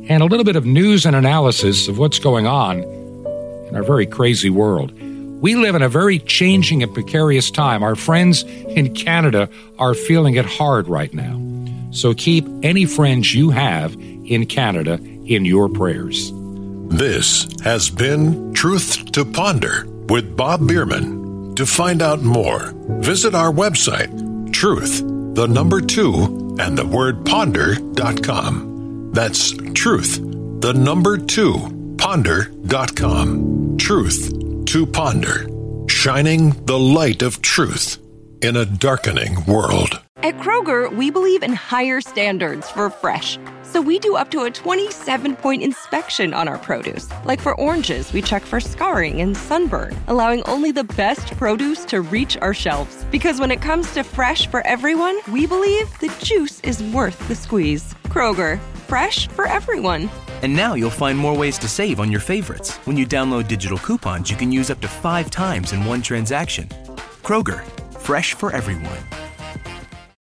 [0.09, 4.07] and a little bit of news and analysis of what's going on in our very
[4.07, 4.93] crazy world.
[5.41, 7.83] We live in a very changing and precarious time.
[7.83, 11.43] Our friends in Canada are feeling it hard right now.
[11.91, 14.95] So keep any friends you have in Canada
[15.27, 16.33] in your prayers.
[16.89, 21.55] This has been Truth to Ponder with Bob Bierman.
[21.57, 25.03] To find out more, visit our website, truth,
[25.35, 29.11] the number two, and the word ponder.com.
[29.13, 30.21] That's truth,
[30.61, 33.77] the number two, ponder.com.
[33.79, 35.47] Truth to ponder,
[35.89, 37.99] shining the light of truth
[38.43, 40.01] in a darkening world.
[40.23, 43.39] At Kroger, we believe in higher standards for fresh.
[43.63, 47.09] So we do up to a 27 point inspection on our produce.
[47.25, 52.01] Like for oranges, we check for scarring and sunburn, allowing only the best produce to
[52.01, 53.05] reach our shelves.
[53.13, 57.37] Because when it comes to fresh for everyone, we believe the juice is worth the
[57.37, 57.95] squeeze.
[58.07, 58.59] Kroger,
[58.89, 60.11] fresh for everyone.
[60.43, 62.77] And now you'll find more ways to save on your favorites.
[62.87, 66.69] When you download digital coupons, you can use up to five times in one transaction.
[67.23, 67.65] Kroger,
[67.99, 69.26] fresh for everyone.